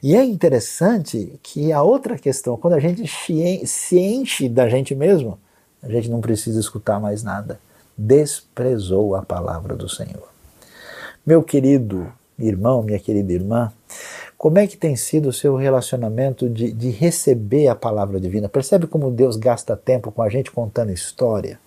E 0.00 0.14
é 0.14 0.24
interessante 0.24 1.32
que 1.42 1.72
a 1.72 1.82
outra 1.82 2.16
questão, 2.16 2.56
quando 2.56 2.74
a 2.74 2.80
gente 2.80 3.04
se 3.66 3.98
enche 3.98 4.48
da 4.48 4.68
gente 4.68 4.94
mesmo, 4.94 5.40
a 5.82 5.88
gente 5.88 6.08
não 6.08 6.20
precisa 6.20 6.60
escutar 6.60 7.00
mais 7.00 7.24
nada. 7.24 7.58
Desprezou 7.98 9.16
a 9.16 9.22
palavra 9.22 9.74
do 9.74 9.88
Senhor. 9.88 10.28
Meu 11.26 11.42
querido 11.42 12.06
irmão, 12.38 12.82
minha 12.82 12.98
querida 12.98 13.32
irmã, 13.32 13.72
como 14.36 14.58
é 14.58 14.66
que 14.66 14.76
tem 14.76 14.96
sido 14.96 15.28
o 15.28 15.32
seu 15.32 15.56
relacionamento 15.56 16.48
de, 16.48 16.72
de 16.72 16.90
receber 16.90 17.68
a 17.68 17.74
palavra 17.74 18.20
divina? 18.20 18.48
Percebe 18.48 18.86
como 18.86 19.10
Deus 19.10 19.36
gasta 19.36 19.76
tempo 19.76 20.12
com 20.12 20.22
a 20.22 20.28
gente 20.28 20.50
contando 20.50 20.92
história? 20.92 21.58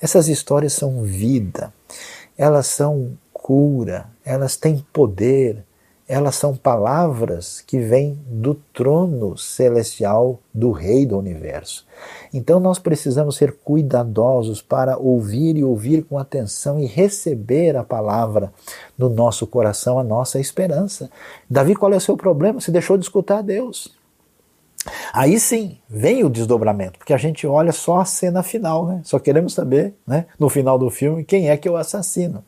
Essas 0.00 0.28
histórias 0.28 0.72
são 0.72 1.02
vida, 1.02 1.72
elas 2.38 2.66
são 2.66 3.18
cura, 3.32 4.06
elas 4.24 4.56
têm 4.56 4.84
poder, 4.92 5.62
elas 6.10 6.34
são 6.34 6.56
palavras 6.56 7.62
que 7.64 7.78
vêm 7.78 8.18
do 8.26 8.56
trono 8.74 9.38
celestial 9.38 10.40
do 10.52 10.72
Rei 10.72 11.06
do 11.06 11.16
Universo. 11.16 11.86
Então 12.34 12.58
nós 12.58 12.80
precisamos 12.80 13.36
ser 13.36 13.52
cuidadosos 13.62 14.60
para 14.60 14.98
ouvir 14.98 15.56
e 15.56 15.62
ouvir 15.62 16.02
com 16.02 16.18
atenção 16.18 16.80
e 16.80 16.84
receber 16.84 17.76
a 17.76 17.84
palavra 17.84 18.52
no 18.98 19.08
nosso 19.08 19.46
coração, 19.46 20.00
a 20.00 20.02
nossa 20.02 20.40
esperança. 20.40 21.08
Davi, 21.48 21.76
qual 21.76 21.92
é 21.92 21.96
o 21.96 22.00
seu 22.00 22.16
problema? 22.16 22.60
Você 22.60 22.72
deixou 22.72 22.98
de 22.98 23.04
escutar 23.04 23.40
Deus. 23.40 23.96
Aí 25.12 25.38
sim, 25.38 25.78
vem 25.88 26.24
o 26.24 26.28
desdobramento, 26.28 26.98
porque 26.98 27.14
a 27.14 27.18
gente 27.18 27.46
olha 27.46 27.70
só 27.70 28.00
a 28.00 28.04
cena 28.04 28.42
final, 28.42 28.84
né? 28.84 29.00
Só 29.04 29.20
queremos 29.20 29.54
saber, 29.54 29.94
né, 30.04 30.26
no 30.40 30.48
final 30.48 30.76
do 30.76 30.90
filme, 30.90 31.22
quem 31.22 31.50
é 31.50 31.56
que 31.56 31.70
o 31.70 31.76
assassino. 31.76 32.42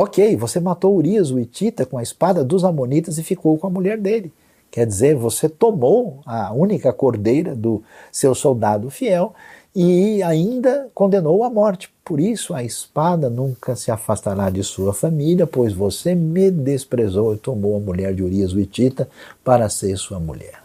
Ok, 0.00 0.36
você 0.36 0.60
matou 0.60 0.94
Urias, 0.94 1.32
o 1.32 1.40
Itita, 1.40 1.84
com 1.84 1.98
a 1.98 2.02
espada 2.04 2.44
dos 2.44 2.62
Amonitas 2.62 3.18
e 3.18 3.24
ficou 3.24 3.58
com 3.58 3.66
a 3.66 3.70
mulher 3.70 3.98
dele. 3.98 4.32
Quer 4.70 4.86
dizer, 4.86 5.16
você 5.16 5.48
tomou 5.48 6.20
a 6.24 6.52
única 6.52 6.92
cordeira 6.92 7.52
do 7.52 7.82
seu 8.12 8.32
soldado 8.32 8.90
fiel 8.90 9.34
e 9.74 10.22
ainda 10.22 10.88
condenou 10.94 11.42
à 11.42 11.50
morte. 11.50 11.92
Por 12.04 12.20
isso 12.20 12.54
a 12.54 12.62
espada 12.62 13.28
nunca 13.28 13.74
se 13.74 13.90
afastará 13.90 14.50
de 14.50 14.62
sua 14.62 14.94
família, 14.94 15.48
pois 15.48 15.72
você 15.72 16.14
me 16.14 16.48
desprezou 16.48 17.34
e 17.34 17.36
tomou 17.36 17.76
a 17.76 17.80
mulher 17.80 18.14
de 18.14 18.22
Urias 18.22 18.52
o 18.52 18.60
Itita 18.60 19.08
para 19.42 19.68
ser 19.68 19.96
sua 19.96 20.20
mulher. 20.20 20.62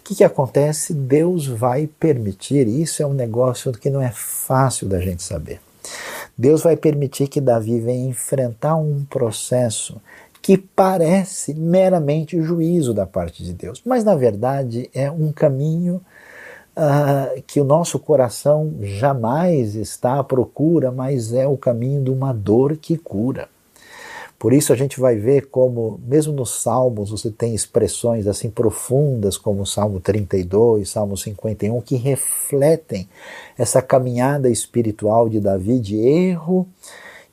O 0.00 0.02
que, 0.02 0.16
que 0.16 0.24
acontece? 0.24 0.92
Deus 0.92 1.46
vai 1.46 1.86
permitir, 1.86 2.66
isso 2.66 3.04
é 3.04 3.06
um 3.06 3.14
negócio 3.14 3.70
que 3.70 3.88
não 3.88 4.02
é 4.02 4.10
fácil 4.10 4.88
da 4.88 4.98
gente 4.98 5.22
saber. 5.22 5.60
Deus 6.38 6.62
vai 6.62 6.76
permitir 6.76 7.26
que 7.26 7.40
Davi 7.40 7.80
venha 7.80 8.08
enfrentar 8.08 8.76
um 8.76 9.04
processo 9.04 10.00
que 10.40 10.56
parece 10.56 11.52
meramente 11.52 12.40
juízo 12.40 12.94
da 12.94 13.04
parte 13.04 13.42
de 13.42 13.52
Deus, 13.52 13.82
mas 13.84 14.04
na 14.04 14.14
verdade 14.14 14.88
é 14.94 15.10
um 15.10 15.32
caminho 15.32 16.00
uh, 16.76 17.42
que 17.44 17.60
o 17.60 17.64
nosso 17.64 17.98
coração 17.98 18.72
jamais 18.80 19.74
está 19.74 20.20
à 20.20 20.24
procura, 20.24 20.92
mas 20.92 21.32
é 21.32 21.46
o 21.46 21.56
caminho 21.56 22.04
de 22.04 22.10
uma 22.10 22.32
dor 22.32 22.76
que 22.76 22.96
cura. 22.96 23.48
Por 24.38 24.52
isso 24.52 24.72
a 24.72 24.76
gente 24.76 25.00
vai 25.00 25.16
ver 25.16 25.46
como, 25.46 26.00
mesmo 26.06 26.32
nos 26.32 26.62
Salmos, 26.62 27.10
você 27.10 27.28
tem 27.28 27.56
expressões 27.56 28.28
assim 28.28 28.48
profundas, 28.48 29.36
como 29.36 29.62
o 29.62 29.66
Salmo 29.66 29.98
32, 29.98 30.88
Salmo 30.88 31.16
51, 31.16 31.80
que 31.80 31.96
refletem 31.96 33.08
essa 33.56 33.82
caminhada 33.82 34.48
espiritual 34.48 35.28
de 35.28 35.40
Davi 35.40 35.80
de 35.80 35.96
erro 35.96 36.68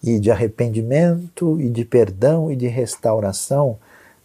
e 0.04 0.20
de 0.20 0.32
arrependimento 0.32 1.62
e 1.62 1.70
de 1.70 1.86
perdão 1.86 2.52
e 2.52 2.56
de 2.56 2.68
restauração. 2.68 3.78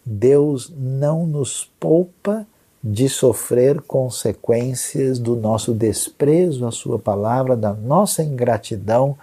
Deus 0.04 0.72
não 0.74 1.26
nos 1.26 1.70
poupa 1.78 2.46
de 2.82 3.10
sofrer 3.10 3.82
consequências 3.82 5.18
do 5.18 5.36
nosso 5.36 5.74
desprezo 5.74 6.66
à 6.66 6.70
Sua 6.70 6.98
palavra, 6.98 7.54
da 7.54 7.74
nossa 7.74 8.22
ingratidão 8.22 9.18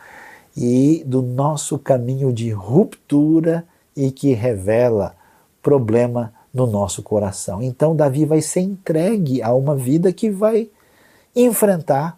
e 0.58 1.04
do 1.06 1.22
nosso 1.22 1.78
caminho 1.78 2.34
de 2.34 2.50
ruptura 2.50 3.64
e 3.96 4.10
que 4.10 4.34
revela 4.34 5.16
problema 5.62 6.34
no 6.52 6.66
nosso 6.66 7.04
coração. 7.04 7.62
Então, 7.62 7.96
Davi 7.96 8.26
vai 8.26 8.42
ser 8.42 8.62
entregue 8.62 9.44
a 9.44 9.54
uma 9.54 9.76
vida 9.76 10.12
que 10.12 10.32
vai 10.32 10.68
enfrentar 11.36 12.18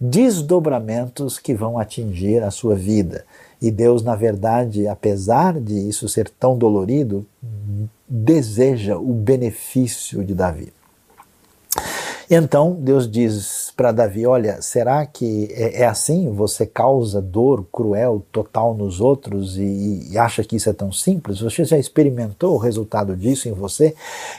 desdobramentos 0.00 1.38
que 1.38 1.54
vão 1.54 1.78
atingir 1.78 2.42
a 2.42 2.50
sua 2.50 2.74
vida. 2.74 3.24
E 3.62 3.70
Deus, 3.70 4.02
na 4.02 4.16
verdade, 4.16 4.88
apesar 4.88 5.58
de 5.60 5.88
isso 5.88 6.08
ser 6.08 6.28
tão 6.28 6.58
dolorido, 6.58 7.24
deseja 8.08 8.98
o 8.98 9.12
benefício 9.12 10.24
de 10.24 10.34
Davi. 10.34 10.72
Então 12.28 12.72
Deus 12.72 13.08
diz 13.08 13.72
para 13.76 13.92
Davi: 13.92 14.26
Olha, 14.26 14.60
será 14.60 15.06
que 15.06 15.48
é, 15.52 15.82
é, 15.82 15.86
assim? 15.86 16.32
Você 16.32 16.66
causa 16.66 17.22
dor 17.22 17.64
cruel 17.72 18.22
total 18.32 18.74
nos 18.74 19.00
outros 19.00 19.56
e, 19.56 20.08
e, 20.10 20.18
acha 20.18 20.42
que 20.42 20.56
isso 20.56 20.68
é 20.68 20.72
tão 20.72 20.90
simples? 20.90 21.40
Você 21.40 21.64
já 21.64 21.78
experimentou 21.78 22.54
o 22.54 22.58
resultado 22.58 23.16
disso 23.16 23.48
em 23.48 23.52
você? 23.52 23.94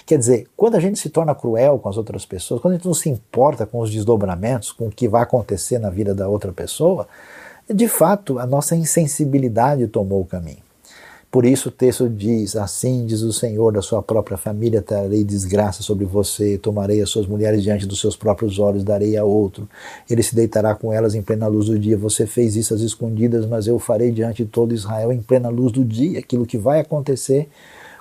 Quer 0.05 0.17
dizer, 0.17 0.47
quando 0.57 0.75
a 0.75 0.79
gente 0.81 0.99
se 0.99 1.09
torna 1.09 1.33
cruel 1.33 1.79
com 1.79 1.87
as 1.87 1.95
outras 1.95 2.25
pessoas, 2.25 2.61
quando 2.61 2.73
a 2.73 2.77
gente 2.77 2.87
não 2.87 2.93
se 2.93 3.09
importa 3.09 3.65
com 3.65 3.79
os 3.79 3.89
desdobramentos, 3.89 4.71
com 4.71 4.87
o 4.87 4.91
que 4.91 5.07
vai 5.07 5.23
acontecer 5.23 5.79
na 5.79 5.89
vida 5.89 6.13
da 6.13 6.27
outra 6.27 6.51
pessoa, 6.51 7.07
de 7.73 7.87
fato 7.87 8.37
a 8.37 8.45
nossa 8.45 8.75
insensibilidade 8.75 9.87
tomou 9.87 10.21
o 10.21 10.25
caminho. 10.25 10.66
Por 11.37 11.45
isso 11.45 11.69
o 11.69 11.71
texto 11.71 12.09
diz: 12.09 12.55
Assim 12.55 13.05
diz 13.05 13.21
o 13.21 13.31
Senhor 13.31 13.71
da 13.71 13.79
sua 13.79 14.01
própria 14.01 14.37
família: 14.37 14.81
trarei 14.81 15.23
desgraça 15.23 15.83
sobre 15.83 16.03
você, 16.03 16.57
tomarei 16.57 16.99
as 16.99 17.11
suas 17.11 17.27
mulheres 17.27 17.61
diante 17.61 17.85
dos 17.85 18.01
seus 18.01 18.15
próprios 18.15 18.57
olhos, 18.57 18.83
darei 18.83 19.15
a 19.15 19.23
outro. 19.23 19.69
Ele 20.09 20.23
se 20.23 20.33
deitará 20.33 20.73
com 20.73 20.91
elas 20.91 21.13
em 21.13 21.21
plena 21.21 21.45
luz 21.45 21.67
do 21.67 21.77
dia. 21.77 21.95
Você 21.95 22.25
fez 22.25 22.55
isso 22.55 22.73
às 22.73 22.81
escondidas, 22.81 23.45
mas 23.45 23.67
eu 23.67 23.77
farei 23.77 24.09
diante 24.09 24.43
de 24.43 24.49
todo 24.49 24.73
Israel 24.73 25.11
em 25.11 25.21
plena 25.21 25.47
luz 25.47 25.71
do 25.71 25.85
dia. 25.85 26.17
Aquilo 26.17 26.43
que 26.43 26.57
vai 26.57 26.79
acontecer 26.79 27.47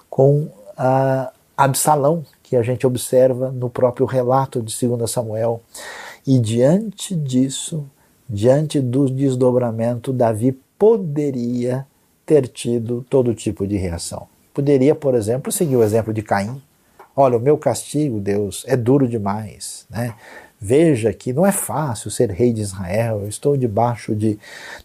com 0.08 0.48
a 0.74 1.30
Absalão, 1.54 2.24
que 2.42 2.56
a 2.56 2.62
gente 2.62 2.86
observa 2.86 3.50
no 3.50 3.68
próprio 3.68 4.06
relato 4.06 4.62
de 4.62 4.74
2 4.88 5.10
Samuel. 5.10 5.60
E 6.26 6.38
diante 6.38 7.14
disso, 7.14 7.84
diante 8.26 8.80
do 8.80 9.10
desdobramento, 9.10 10.10
Davi 10.10 10.58
poderia 10.78 11.86
ter 12.26 12.48
tido 12.48 13.06
todo 13.08 13.34
tipo 13.34 13.66
de 13.66 13.76
reação. 13.76 14.26
Poderia, 14.52 14.94
por 14.94 15.14
exemplo, 15.14 15.52
seguir 15.52 15.76
o 15.76 15.84
exemplo 15.84 16.12
de 16.12 16.22
Caim. 16.22 16.60
Olha, 17.14 17.38
o 17.38 17.40
meu 17.40 17.56
castigo, 17.56 18.18
Deus, 18.18 18.64
é 18.66 18.76
duro 18.76 19.08
demais. 19.08 19.86
Né? 19.88 20.12
Veja 20.60 21.12
que 21.12 21.32
não 21.32 21.46
é 21.46 21.52
fácil 21.52 22.10
ser 22.10 22.30
rei 22.30 22.52
de 22.52 22.62
Israel, 22.62 23.20
eu 23.20 23.28
estou 23.28 23.56
debaixo 23.56 24.14
de 24.14 24.38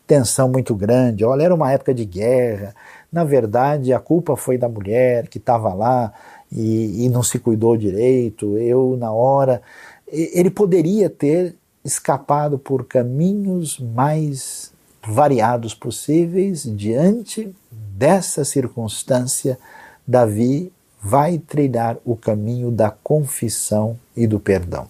tensão 0.06 0.50
muito 0.50 0.76
grande. 0.76 1.26
Olha, 1.26 1.44
era 1.44 1.56
uma 1.56 1.72
época 1.72 1.94
de 1.94 2.06
guerra. 2.06 2.76
Na 3.12 3.24
verdade, 3.24 3.94
a 3.94 4.00
culpa 4.00 4.36
foi 4.36 4.58
da 4.58 4.70
mulher 4.70 5.28
que 5.28 5.38
estava 5.38 5.74
lá 5.74 6.14
e, 6.52 7.06
e 7.06 7.10
não 7.10 7.24
se 7.24 7.40
cuidou 7.40 7.76
direito. 7.76 8.58
Eu, 8.58 8.98
na 9.00 9.12
hora. 9.12 9.62
Ele 10.08 10.50
poderia 10.50 11.10
ter 11.10 11.56
escapado 11.84 12.60
por 12.60 12.86
caminhos 12.86 13.80
mais 13.80 14.71
variados 15.06 15.74
possíveis, 15.74 16.64
diante 16.64 17.54
dessa 17.72 18.46
circunstância, 18.46 19.58
Davi 20.06 20.72
vai 21.02 21.40
trilhar 21.40 21.98
o 22.06 22.16
caminho 22.16 22.70
da 22.70 22.92
confissão 22.92 23.98
e 24.16 24.28
do 24.28 24.40
perdão. 24.40 24.88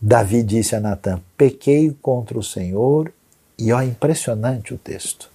Davi 0.00 0.42
disse 0.42 0.74
a 0.74 0.80
Natan: 0.80 1.20
Pequei 1.36 1.96
contra 2.02 2.38
o 2.38 2.42
Senhor, 2.42 3.12
e 3.58 3.72
ó, 3.72 3.82
impressionante 3.82 4.74
o 4.74 4.78
texto. 4.78 5.30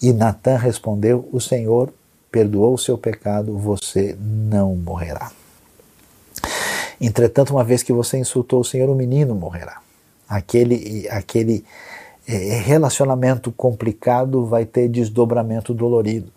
E 0.00 0.12
Natan 0.12 0.56
respondeu: 0.56 1.28
O 1.32 1.40
Senhor 1.40 1.92
perdoou 2.30 2.74
o 2.74 2.78
seu 2.78 2.96
pecado, 2.96 3.56
você 3.58 4.16
não 4.20 4.76
morrerá. 4.76 5.32
Entretanto, 7.00 7.50
uma 7.50 7.64
vez 7.64 7.82
que 7.82 7.92
você 7.92 8.18
insultou 8.18 8.60
o 8.60 8.64
Senhor, 8.64 8.88
o 8.88 8.94
menino 8.94 9.34
morrerá. 9.34 9.80
Aquele, 10.28 11.08
aquele 11.08 11.64
é, 12.30 12.48
é, 12.50 12.60
relacionamento 12.60 13.50
complicado 13.50 14.46
vai 14.46 14.64
ter 14.64 14.88
desdobramento 14.88 15.74
dolorido. 15.74 16.30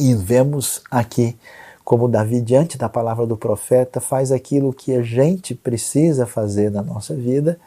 E 0.00 0.14
vemos 0.14 0.80
aqui 0.90 1.36
como 1.84 2.08
Davi, 2.08 2.40
diante 2.40 2.78
da 2.78 2.88
palavra 2.88 3.26
do 3.26 3.36
profeta, 3.36 4.00
faz 4.00 4.32
aquilo 4.32 4.72
que 4.72 4.94
a 4.94 5.02
gente 5.02 5.54
precisa 5.54 6.24
fazer 6.24 6.70
na 6.70 6.80
nossa 6.80 7.14
vida, 7.14 7.58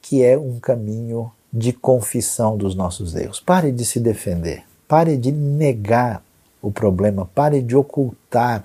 que 0.00 0.24
é 0.24 0.38
um 0.38 0.58
caminho 0.58 1.30
de 1.52 1.72
confissão 1.72 2.56
dos 2.56 2.74
nossos 2.74 3.14
erros. 3.14 3.38
Pare 3.38 3.70
de 3.70 3.84
se 3.84 4.00
defender, 4.00 4.62
pare 4.88 5.16
de 5.16 5.32
negar 5.32 6.22
o 6.62 6.70
problema, 6.70 7.28
pare 7.34 7.60
de 7.60 7.76
ocultar 7.76 8.64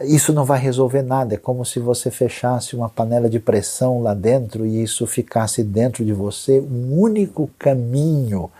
isso 0.00 0.32
não 0.32 0.44
vai 0.44 0.58
resolver 0.58 1.02
nada. 1.02 1.34
É 1.34 1.38
como 1.38 1.64
se 1.64 1.78
você 1.78 2.10
fechasse 2.10 2.76
uma 2.76 2.88
panela 2.88 3.28
de 3.30 3.40
pressão 3.40 4.02
lá 4.02 4.12
dentro 4.12 4.66
e 4.66 4.82
isso 4.82 5.06
ficasse 5.06 5.62
dentro 5.62 6.04
de 6.04 6.12
você. 6.12 6.60
Um 6.60 7.00
único 7.00 7.50
caminho 7.58 8.50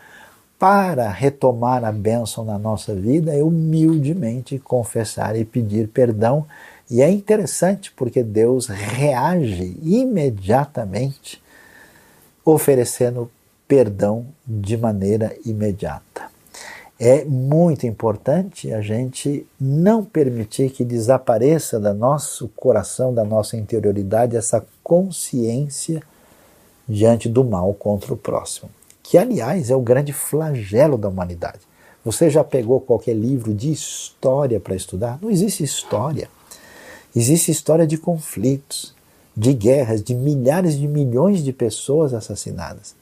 para 0.58 1.10
retomar 1.10 1.84
a 1.84 1.92
bênção 1.92 2.44
na 2.44 2.58
nossa 2.58 2.94
vida 2.94 3.34
é 3.34 3.42
humildemente 3.42 4.58
confessar 4.58 5.36
e 5.36 5.44
pedir 5.44 5.88
perdão. 5.88 6.46
E 6.90 7.02
é 7.02 7.10
interessante 7.10 7.92
porque 7.92 8.22
Deus 8.22 8.68
reage 8.68 9.76
imediatamente, 9.82 11.42
oferecendo 12.44 13.30
perdão 13.68 14.26
de 14.46 14.76
maneira 14.76 15.36
imediata 15.44 16.35
é 16.98 17.24
muito 17.24 17.86
importante 17.86 18.72
a 18.72 18.80
gente 18.80 19.46
não 19.60 20.02
permitir 20.02 20.70
que 20.70 20.84
desapareça 20.84 21.78
da 21.78 21.92
nosso 21.92 22.48
coração, 22.48 23.12
da 23.12 23.24
nossa 23.24 23.56
interioridade, 23.56 24.36
essa 24.36 24.64
consciência 24.82 26.02
diante 26.88 27.28
do 27.28 27.44
mal 27.44 27.74
contra 27.74 28.14
o 28.14 28.16
próximo, 28.16 28.70
que 29.02 29.18
aliás 29.18 29.70
é 29.70 29.76
o 29.76 29.80
grande 29.80 30.12
flagelo 30.12 30.96
da 30.96 31.08
humanidade. 31.08 31.60
Você 32.04 32.30
já 32.30 32.44
pegou 32.44 32.80
qualquer 32.80 33.14
livro 33.14 33.52
de 33.52 33.70
história 33.70 34.60
para 34.60 34.76
estudar? 34.76 35.18
Não 35.20 35.28
existe 35.28 35.64
história. 35.64 36.30
Existe 37.14 37.50
história 37.50 37.86
de 37.86 37.98
conflitos, 37.98 38.94
de 39.36 39.52
guerras, 39.52 40.02
de 40.02 40.14
milhares 40.14 40.78
de 40.78 40.86
milhões 40.86 41.42
de 41.42 41.52
pessoas 41.52 42.14
assassinadas. 42.14 42.94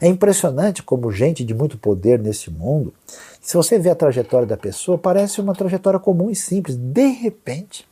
É 0.00 0.06
impressionante 0.06 0.82
como 0.82 1.10
gente 1.10 1.44
de 1.44 1.52
muito 1.52 1.76
poder 1.76 2.18
nesse 2.20 2.50
mundo, 2.50 2.94
se 3.40 3.56
você 3.56 3.78
vê 3.78 3.90
a 3.90 3.94
trajetória 3.94 4.46
da 4.46 4.56
pessoa, 4.56 4.98
parece 4.98 5.40
uma 5.40 5.54
trajetória 5.54 5.98
comum 5.98 6.30
e 6.30 6.36
simples. 6.36 6.76
De 6.76 7.08
repente, 7.08 7.86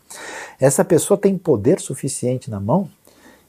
essa 0.61 0.85
pessoa 0.85 1.19
tem 1.19 1.37
poder 1.37 1.81
suficiente 1.81 2.51
na 2.51 2.61
mão 2.61 2.89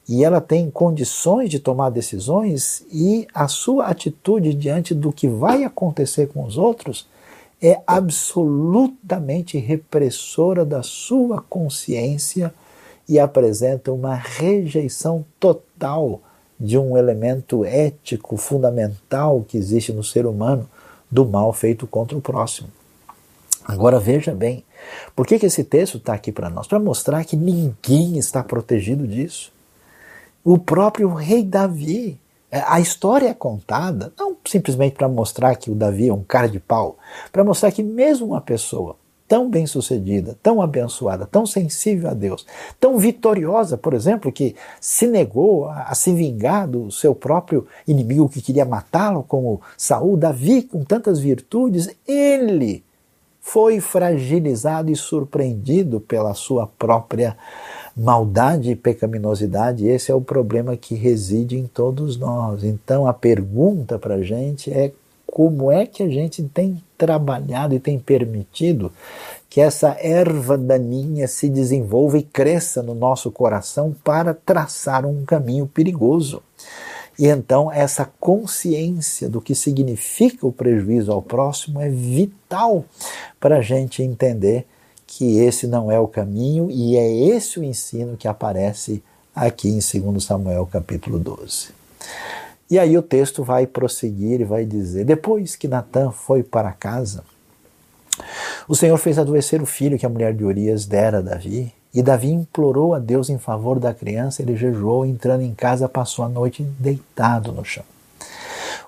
e 0.07 0.23
ela 0.23 0.39
tem 0.39 0.71
condições 0.71 1.49
de 1.49 1.59
tomar 1.59 1.89
decisões 1.89 2.85
e 2.91 3.27
a 3.33 3.47
sua 3.47 3.87
atitude 3.87 4.53
diante 4.53 4.95
do 4.95 5.11
que 5.11 5.27
vai 5.27 5.63
acontecer 5.63 6.27
com 6.27 6.43
os 6.45 6.57
outros 6.57 7.07
é 7.61 7.81
absolutamente 7.85 9.57
repressora 9.57 10.63
da 10.63 10.81
sua 10.83 11.41
consciência 11.41 12.53
e 13.09 13.19
apresenta 13.19 13.91
uma 13.91 14.15
rejeição 14.15 15.25
total 15.39 16.21
de 16.59 16.77
um 16.77 16.97
elemento 16.97 17.63
ético 17.63 18.37
fundamental 18.37 19.45
que 19.47 19.57
existe 19.57 19.93
no 19.93 20.03
ser 20.03 20.25
humano 20.25 20.67
do 21.09 21.25
mal 21.25 21.53
feito 21.53 21.85
contra 21.87 22.17
o 22.17 22.21
próximo. 22.21 22.69
Agora 23.63 23.99
veja 23.99 24.33
bem, 24.33 24.63
por 25.15 25.27
que, 25.27 25.37
que 25.37 25.45
esse 25.45 25.63
texto 25.63 25.97
está 25.97 26.13
aqui 26.13 26.31
para 26.31 26.49
nós? 26.49 26.67
Para 26.67 26.79
mostrar 26.79 27.23
que 27.25 27.35
ninguém 27.35 28.17
está 28.17 28.43
protegido 28.43 29.07
disso. 29.07 29.51
O 30.43 30.57
próprio 30.57 31.13
rei 31.13 31.43
Davi, 31.43 32.17
é, 32.49 32.63
a 32.65 32.79
história 32.79 33.27
é 33.27 33.33
contada 33.33 34.13
não 34.17 34.37
simplesmente 34.45 34.95
para 34.95 35.09
mostrar 35.09 35.55
que 35.57 35.69
o 35.69 35.75
Davi 35.75 36.07
é 36.07 36.13
um 36.13 36.23
cara 36.23 36.47
de 36.47 36.59
pau, 36.59 36.97
para 37.31 37.43
mostrar 37.43 37.71
que 37.71 37.83
mesmo 37.83 38.27
uma 38.27 38.39
pessoa 38.39 38.95
tão 39.27 39.49
bem-sucedida, 39.49 40.37
tão 40.41 40.61
abençoada, 40.61 41.25
tão 41.25 41.45
sensível 41.45 42.09
a 42.09 42.13
Deus, 42.13 42.45
tão 42.79 42.97
vitoriosa, 42.97 43.77
por 43.77 43.93
exemplo, 43.93 44.31
que 44.31 44.55
se 44.79 45.05
negou 45.05 45.67
a, 45.67 45.83
a 45.83 45.95
se 45.95 46.13
vingar 46.13 46.67
do 46.67 46.89
seu 46.91 47.13
próprio 47.13 47.67
inimigo 47.87 48.29
que 48.29 48.41
queria 48.41 48.65
matá-lo, 48.65 49.23
como 49.27 49.61
Saul, 49.77 50.15
Davi, 50.15 50.61
com 50.61 50.83
tantas 50.83 51.19
virtudes, 51.19 51.89
ele 52.07 52.83
foi 53.41 53.79
fragilizado 53.79 54.91
e 54.91 54.95
surpreendido 54.95 56.01
pela 56.01 56.33
sua 56.33 56.67
própria 56.67 57.37
maldade 57.95 58.71
e 58.71 58.75
pecaminosidade. 58.75 59.87
Esse 59.87 60.11
é 60.11 60.15
o 60.15 60.19
problema 60.19 60.75
que 60.75 60.95
reside 60.95 61.57
em 61.57 61.65
todos 61.65 62.17
nós. 62.17 62.65
Então 62.65 63.07
a 63.07 63.13
pergunta 63.13 63.97
para 63.97 64.15
a 64.15 64.21
gente 64.21 64.69
é 64.69 64.91
como 65.25 65.71
é 65.71 65.85
que 65.85 66.03
a 66.03 66.09
gente 66.09 66.43
tem 66.43 66.83
trabalhado 66.97 67.75
e 67.75 67.79
tem 67.79 67.99
permitido 67.99 68.91
que 69.49 69.61
essa 69.61 69.95
erva 69.99 70.57
daninha 70.57 71.27
se 71.27 71.49
desenvolva 71.49 72.17
e 72.17 72.23
cresça 72.23 72.81
no 72.81 72.93
nosso 72.93 73.31
coração 73.31 73.95
para 74.03 74.33
traçar 74.33 75.05
um 75.05 75.23
caminho 75.25 75.67
perigoso. 75.67 76.41
E 77.17 77.27
então 77.27 77.71
essa 77.71 78.09
consciência 78.19 79.27
do 79.27 79.41
que 79.41 79.55
significa 79.55 80.45
o 80.45 80.51
prejuízo 80.51 81.11
ao 81.11 81.21
próximo 81.21 81.81
é 81.81 81.89
vital 81.89 82.85
para 83.39 83.57
a 83.57 83.61
gente 83.61 84.03
entender 84.03 84.65
que 85.07 85.39
esse 85.39 85.65
não 85.65 85.91
é 85.91 85.99
o 85.99 86.07
caminho 86.07 86.69
e 86.69 86.95
é 86.97 87.09
esse 87.09 87.59
o 87.59 87.63
ensino 87.63 88.17
que 88.17 88.27
aparece 88.27 89.01
aqui 89.33 89.69
em 89.69 89.79
2 89.79 90.23
Samuel 90.23 90.67
capítulo 90.67 91.17
12. 91.17 91.69
E 92.69 92.77
aí 92.77 92.97
o 92.97 93.01
texto 93.01 93.43
vai 93.43 93.65
prosseguir 93.65 94.41
e 94.41 94.45
vai 94.45 94.65
dizer: 94.65 95.05
Depois 95.05 95.55
que 95.55 95.67
Natan 95.67 96.11
foi 96.11 96.43
para 96.43 96.71
casa, 96.73 97.23
o 98.67 98.75
Senhor 98.75 98.97
fez 98.97 99.17
adoecer 99.17 99.61
o 99.61 99.65
filho 99.65 99.97
que 99.97 100.05
a 100.05 100.09
mulher 100.09 100.33
de 100.33 100.43
Urias 100.43 100.85
dera 100.85 101.19
a 101.19 101.21
Davi, 101.21 101.73
e 101.93 102.03
Davi 102.03 102.29
implorou 102.29 102.93
a 102.93 102.99
Deus 102.99 103.29
em 103.29 103.37
favor 103.37 103.79
da 103.79 103.93
criança, 103.93 104.41
ele 104.41 104.55
jejuou, 104.55 105.05
entrando 105.05 105.41
em 105.41 105.53
casa, 105.53 105.87
passou 105.87 106.25
a 106.25 106.29
noite 106.29 106.63
deitado 106.77 107.51
no 107.51 107.63
chão. 107.63 107.83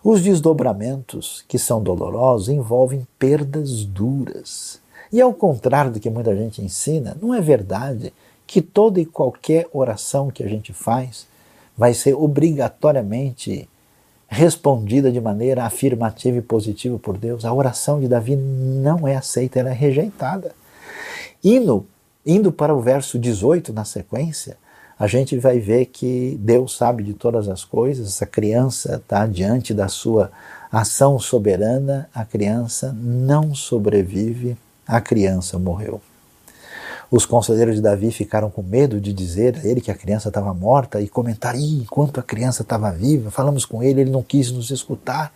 Os 0.03 0.21
desdobramentos, 0.21 1.43
que 1.47 1.57
são 1.57 1.81
dolorosos, 1.81 2.49
envolvem 2.49 3.07
perdas 3.17 3.83
duras. 3.83 4.79
E 5.11 5.19
ao 5.19 5.33
contrário 5.33 5.91
do 5.91 5.99
que 5.99 6.09
muita 6.09 6.35
gente 6.35 6.61
ensina, 6.61 7.17
não 7.21 7.33
é 7.33 7.41
verdade 7.41 8.13
que 8.45 8.61
toda 8.61 8.99
e 8.99 9.05
qualquer 9.05 9.67
oração 9.73 10.29
que 10.29 10.43
a 10.43 10.47
gente 10.47 10.71
faz 10.73 11.27
vai 11.79 11.93
ser 11.93 12.13
obrigatoriamente 12.13 13.69
respondida 14.27 15.09
de 15.09 15.21
maneira 15.21 15.63
afirmativa 15.63 16.37
e 16.37 16.41
positiva 16.41 16.99
por 16.99 17.17
Deus. 17.17 17.45
A 17.45 17.53
oração 17.53 18.01
de 18.01 18.07
Davi 18.09 18.35
não 18.35 19.07
é 19.07 19.15
aceita, 19.15 19.61
ela 19.61 19.69
é 19.69 19.73
rejeitada. 19.73 20.51
Indo, 21.41 21.87
indo 22.25 22.51
para 22.51 22.75
o 22.75 22.81
verso 22.81 23.17
18 23.17 23.71
na 23.71 23.85
sequência, 23.85 24.57
a 24.99 25.07
gente 25.07 25.37
vai 25.37 25.57
ver 25.57 25.85
que 25.85 26.37
Deus 26.41 26.75
sabe 26.75 27.01
de 27.01 27.13
todas 27.13 27.47
as 27.47 27.63
coisas, 27.63 28.09
essa 28.09 28.25
criança 28.25 28.97
está 28.97 29.25
diante 29.25 29.73
da 29.73 29.87
sua 29.87 30.29
ação 30.69 31.17
soberana, 31.17 32.09
a 32.13 32.25
criança 32.25 32.93
não 32.93 33.55
sobrevive, 33.55 34.57
a 34.85 34.99
criança 34.99 35.57
morreu. 35.57 36.01
Os 37.11 37.25
conselheiros 37.25 37.75
de 37.75 37.81
Davi 37.81 38.11
ficaram 38.11 38.51
com 38.51 38.61
medo 38.61 39.01
de 39.01 39.11
dizer 39.11 39.57
a 39.57 39.67
ele 39.67 39.81
que 39.81 39.89
a 39.89 39.95
criança 39.95 40.27
estava 40.27 40.53
morta 40.53 41.01
e 41.01 41.07
comentar: 41.07 41.55
enquanto 41.55 42.19
a 42.19 42.23
criança 42.23 42.61
estava 42.61 42.91
viva, 42.91 43.31
falamos 43.31 43.65
com 43.65 43.81
ele, 43.81 44.01
ele 44.01 44.11
não 44.11 44.21
quis 44.21 44.51
nos 44.51 44.69
escutar. 44.69 45.33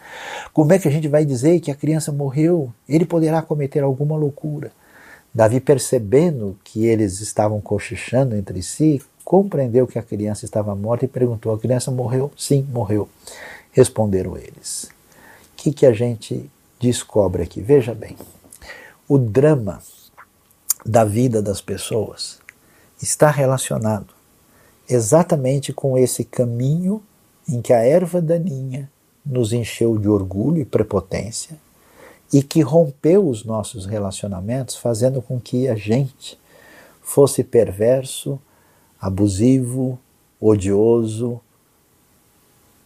Como 0.53 0.71
é 0.71 0.77
que 0.77 0.87
a 0.87 0.91
gente 0.91 1.07
vai 1.07 1.25
dizer 1.25 1.59
que 1.59 1.71
a 1.71 1.75
criança 1.75 2.11
morreu? 2.11 2.71
Ele 2.87 3.05
poderá 3.05 3.41
cometer 3.41 3.81
alguma 3.81 4.15
loucura. 4.15 4.71
Davi, 5.33 5.59
percebendo 5.59 6.55
que 6.63 6.85
eles 6.85 7.19
estavam 7.21 7.59
cochichando 7.59 8.35
entre 8.35 8.61
si, 8.61 9.01
compreendeu 9.25 9.87
que 9.87 9.97
a 9.97 10.03
criança 10.03 10.45
estava 10.45 10.75
morta 10.75 11.05
e 11.05 11.07
perguntou: 11.07 11.51
A 11.51 11.59
criança 11.59 11.89
morreu? 11.89 12.31
Sim, 12.37 12.67
morreu. 12.71 13.09
Responderam 13.71 14.37
eles. 14.37 14.83
O 14.83 15.55
que, 15.55 15.73
que 15.73 15.85
a 15.87 15.91
gente 15.91 16.47
descobre 16.79 17.41
aqui? 17.41 17.61
Veja 17.61 17.95
bem, 17.95 18.15
o 19.07 19.17
drama 19.17 19.81
da 20.85 21.03
vida 21.03 21.41
das 21.41 21.61
pessoas 21.61 22.39
está 23.01 23.29
relacionado 23.29 24.13
exatamente 24.87 25.71
com 25.71 25.97
esse 25.97 26.23
caminho 26.23 27.01
em 27.47 27.61
que 27.61 27.73
a 27.73 27.79
erva 27.79 28.21
daninha 28.21 28.89
nos 29.25 29.53
encheu 29.53 29.97
de 29.97 30.09
orgulho 30.09 30.61
e 30.61 30.65
prepotência 30.65 31.57
e 32.31 32.41
que 32.41 32.61
rompeu 32.61 33.27
os 33.27 33.45
nossos 33.45 33.85
relacionamentos, 33.85 34.75
fazendo 34.75 35.21
com 35.21 35.39
que 35.39 35.67
a 35.67 35.75
gente 35.75 36.39
fosse 37.01 37.43
perverso, 37.43 38.39
abusivo, 38.99 39.99
odioso, 40.39 41.39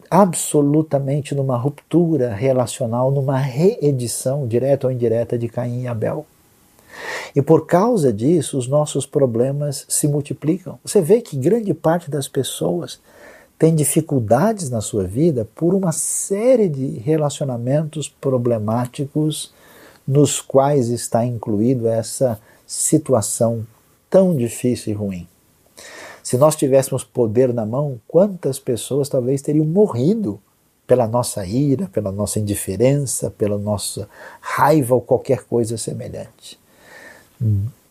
absolutamente 0.10 1.34
numa 1.34 1.58
ruptura 1.58 2.34
relacional, 2.34 3.12
numa 3.12 3.38
reedição 3.38 4.48
direta 4.48 4.88
ou 4.88 4.94
indireta 4.94 5.38
de 5.38 5.48
Caim 5.48 5.84
e 5.84 5.88
Abel. 5.88 6.26
E 7.36 7.42
por 7.42 7.66
causa 7.66 8.12
disso, 8.12 8.58
os 8.58 8.68
nossos 8.68 9.06
problemas 9.06 9.86
se 9.88 10.08
multiplicam. 10.08 10.80
Você 10.84 11.02
vê 11.02 11.22
que 11.22 11.38
grande 11.38 11.74
parte 11.74 12.10
das 12.10 12.28
pessoas 12.28 13.00
tem 13.58 13.76
dificuldades 13.76 14.70
na 14.70 14.82
sua 14.82 15.04
vida 15.04 15.48
por 15.56 15.74
uma 15.74 15.92
série 15.92 16.70
de 16.70 17.00
relacionamentos 17.00 18.08
problemáticos 18.08 19.52
nos 20.08 20.40
quais 20.40 20.90
está 20.90 21.26
incluído 21.26 21.88
essa 21.88 22.40
situação 22.66 23.66
tão 24.10 24.36
difícil 24.36 24.94
e 24.94 24.96
ruim. 24.96 25.28
Se 26.24 26.38
nós 26.38 26.56
tivéssemos 26.56 27.04
poder 27.04 27.54
na 27.54 27.66
mão, 27.66 28.00
quantas 28.08 28.60
pessoas 28.60 29.10
talvez 29.10 29.42
teriam 29.42 29.66
morrido 29.66 30.40
pela 30.86 31.08
nossa 31.08 31.46
ira, 31.46 31.88
pela 31.88 32.12
nossa 32.12 32.40
indiferença, 32.40 33.30
pela 33.32 33.58
nossa 33.58 34.08
raiva 34.40 34.96
ou 34.96 35.02
qualquer 35.02 35.44
coisa 35.44 35.78
semelhante. 35.78 36.58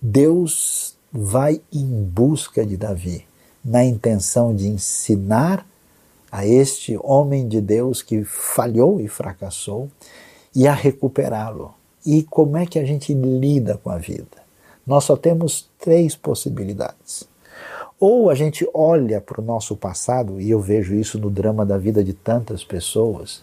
Deus 0.01 0.97
vai 1.13 1.61
em 1.73 2.03
busca 2.03 2.65
de 2.65 2.77
Davi, 2.77 3.27
na 3.65 3.85
intenção 3.85 4.55
de 4.55 4.69
ensinar 4.69 5.67
a 6.31 6.47
este 6.47 6.99
homem 7.03 7.49
de 7.49 7.61
Deus 7.61 8.03
que 8.03 8.25
falhou 8.25 9.01
e 9.01 9.09
fracassou 9.09 9.91
e 10.55 10.67
a 10.67 10.75
recuperá-lo. 10.75 11.75
E 12.05 12.23
como 12.23 12.57
é 12.57 12.67
que 12.67 12.79
a 12.79 12.85
gente 12.85 13.15
lida 13.15 13.77
com 13.83 13.91
a 13.91 13.99
vida? 13.99 14.45
Nós 14.87 15.05
só 15.05 15.17
temos 15.17 15.69
três 15.79 16.15
possibilidades. 16.15 17.25
Ou 17.99 18.29
a 18.31 18.35
gente 18.35 18.69
olha 18.75 19.21
para 19.21 19.41
o 19.41 19.45
nosso 19.45 19.75
passado, 19.75 20.41
e 20.41 20.51
eu 20.51 20.61
vejo 20.61 20.95
isso 20.95 21.19
no 21.19 21.31
drama 21.31 21.65
da 21.65 21.79
vida 21.79 22.05
de 22.05 22.13
tantas 22.13 22.63
pessoas, 22.63 23.43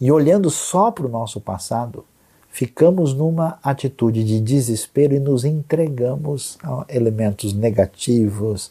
e 0.00 0.10
olhando 0.10 0.50
só 0.50 0.90
para 0.90 1.06
o 1.06 1.10
nosso 1.10 1.40
passado, 1.40 2.04
ficamos 2.54 3.12
numa 3.12 3.58
atitude 3.64 4.22
de 4.22 4.40
desespero 4.40 5.12
e 5.12 5.18
nos 5.18 5.44
entregamos 5.44 6.56
a 6.62 6.84
elementos 6.88 7.52
negativos, 7.52 8.70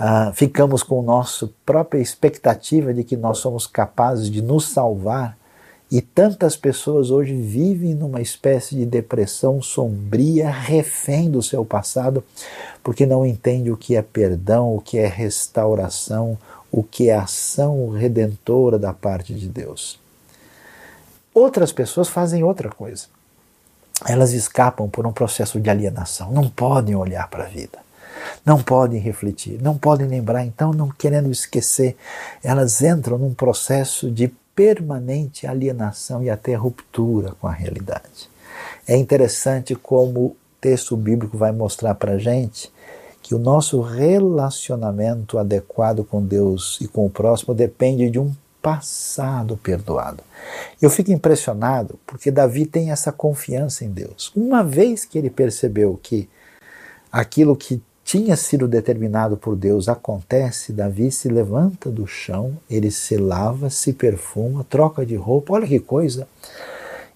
uh, 0.00 0.32
ficamos 0.32 0.82
com 0.82 1.02
nossa 1.02 1.50
própria 1.66 2.00
expectativa 2.00 2.94
de 2.94 3.04
que 3.04 3.14
nós 3.14 3.36
somos 3.36 3.66
capazes 3.66 4.30
de 4.30 4.40
nos 4.40 4.64
salvar. 4.64 5.36
E 5.90 6.00
tantas 6.00 6.56
pessoas 6.56 7.10
hoje 7.10 7.34
vivem 7.34 7.94
numa 7.94 8.22
espécie 8.22 8.76
de 8.76 8.86
depressão 8.86 9.60
sombria, 9.60 10.48
refém 10.48 11.30
do 11.30 11.42
seu 11.42 11.66
passado, 11.66 12.24
porque 12.82 13.04
não 13.04 13.26
entende 13.26 13.70
o 13.70 13.76
que 13.76 13.94
é 13.94 14.00
perdão, 14.00 14.74
o 14.74 14.80
que 14.80 14.96
é 14.96 15.06
restauração, 15.06 16.38
o 16.70 16.82
que 16.82 17.10
é 17.10 17.14
ação 17.14 17.90
redentora 17.90 18.78
da 18.78 18.94
parte 18.94 19.34
de 19.34 19.48
Deus. 19.48 20.01
Outras 21.34 21.72
pessoas 21.72 22.08
fazem 22.08 22.42
outra 22.42 22.68
coisa. 22.68 23.06
Elas 24.06 24.32
escapam 24.32 24.88
por 24.88 25.06
um 25.06 25.12
processo 25.12 25.60
de 25.60 25.70
alienação, 25.70 26.32
não 26.32 26.48
podem 26.48 26.94
olhar 26.94 27.28
para 27.28 27.44
a 27.44 27.48
vida, 27.48 27.78
não 28.44 28.62
podem 28.62 29.00
refletir, 29.00 29.62
não 29.62 29.78
podem 29.78 30.06
lembrar, 30.06 30.44
então, 30.44 30.72
não 30.72 30.90
querendo 30.90 31.30
esquecer, 31.30 31.96
elas 32.42 32.82
entram 32.82 33.16
num 33.16 33.32
processo 33.32 34.10
de 34.10 34.28
permanente 34.54 35.46
alienação 35.46 36.22
e 36.22 36.28
até 36.28 36.54
ruptura 36.54 37.32
com 37.40 37.46
a 37.46 37.52
realidade. 37.52 38.28
É 38.86 38.96
interessante 38.96 39.74
como 39.74 40.20
o 40.20 40.36
texto 40.60 40.96
bíblico 40.96 41.38
vai 41.38 41.52
mostrar 41.52 41.94
para 41.94 42.12
a 42.12 42.18
gente 42.18 42.70
que 43.22 43.34
o 43.34 43.38
nosso 43.38 43.80
relacionamento 43.80 45.38
adequado 45.38 46.04
com 46.04 46.20
Deus 46.20 46.78
e 46.80 46.88
com 46.88 47.06
o 47.06 47.10
próximo 47.10 47.54
depende 47.54 48.10
de 48.10 48.18
um 48.18 48.34
passado 48.62 49.56
perdoado. 49.56 50.22
Eu 50.80 50.88
fico 50.88 51.10
impressionado 51.10 51.98
porque 52.06 52.30
Davi 52.30 52.64
tem 52.64 52.92
essa 52.92 53.10
confiança 53.10 53.84
em 53.84 53.90
Deus. 53.90 54.30
Uma 54.34 54.62
vez 54.62 55.04
que 55.04 55.18
ele 55.18 55.28
percebeu 55.28 55.98
que 56.00 56.30
aquilo 57.10 57.56
que 57.56 57.82
tinha 58.04 58.36
sido 58.36 58.68
determinado 58.68 59.36
por 59.36 59.56
Deus 59.56 59.88
acontece, 59.88 60.72
Davi 60.72 61.10
se 61.10 61.28
levanta 61.28 61.90
do 61.90 62.06
chão, 62.06 62.56
ele 62.70 62.90
se 62.90 63.16
lava, 63.16 63.68
se 63.68 63.92
perfuma, 63.92 64.64
troca 64.64 65.04
de 65.04 65.16
roupa, 65.16 65.54
olha 65.54 65.66
que 65.66 65.80
coisa. 65.80 66.28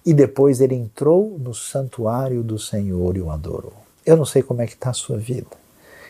E 0.05 0.13
depois 0.13 0.61
ele 0.61 0.75
entrou 0.75 1.37
no 1.39 1.53
santuário 1.53 2.43
do 2.43 2.57
Senhor 2.57 3.15
e 3.17 3.21
o 3.21 3.29
adorou. 3.29 3.73
Eu 4.05 4.15
não 4.15 4.25
sei 4.25 4.41
como 4.41 4.61
é 4.61 4.65
que 4.65 4.73
está 4.73 4.89
a 4.89 4.93
sua 4.93 5.17
vida. 5.17 5.47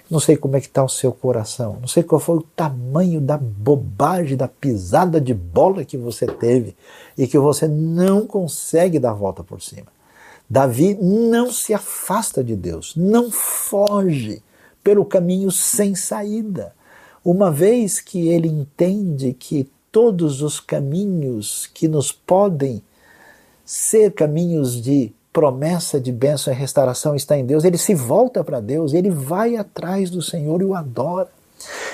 Não 0.10 0.20
sei 0.20 0.38
como 0.38 0.56
é 0.56 0.62
que 0.62 0.68
está 0.68 0.84
o 0.84 0.90
seu 0.90 1.12
coração. 1.12 1.78
Não 1.82 1.88
sei 1.88 2.02
qual 2.02 2.20
foi 2.20 2.38
o 2.38 2.48
tamanho 2.56 3.20
da 3.20 3.38
bobagem, 3.38 4.38
da 4.38 4.48
pisada 4.48 5.20
de 5.20 5.34
bola 5.34 5.84
que 5.84 5.98
você 5.98 6.26
teve 6.26 6.76
e 7.18 7.28
que 7.28 7.38
você 7.38 7.68
não 7.68 8.26
consegue 8.26 9.00
dar 9.00 9.12
a 9.12 9.16
volta 9.16 9.44
por 9.44 9.62
cima. 9.62 9.88
Davi 10.50 10.96
não 10.96 11.52
se 11.52 11.74
afasta 11.74 12.42
de 12.42 12.56
Deus, 12.56 12.94
não 12.96 13.30
foge 13.30 14.42
pelo 14.82 15.04
caminho 15.04 15.52
sem 15.52 15.94
saída. 15.94 16.74
Uma 17.24 17.52
vez 17.52 18.00
que 18.00 18.30
ele 18.30 18.48
entende 18.48 19.36
que 19.38 19.70
todos 19.92 20.42
os 20.42 20.62
caminhos 20.62 21.70
que 21.74 21.90
nos 21.90 22.14
podem 22.14 22.82
ser 23.66 24.14
caminhos 24.14 24.82
de 24.82 25.12
promessa 25.38 26.02
de 26.02 26.12
bênção 26.12 26.52
e 26.52 26.56
restauração 26.56 27.14
está 27.14 27.38
em 27.38 27.46
Deus, 27.46 27.64
ele 27.64 27.78
se 27.78 27.94
volta 27.94 28.44
para 28.44 28.60
Deus, 28.60 28.92
ele 28.92 29.12
vai 29.12 29.56
atrás 29.56 30.10
do 30.10 30.20
Senhor 30.20 30.64
e 30.64 30.66
o 30.66 30.74
adora. 30.74 31.30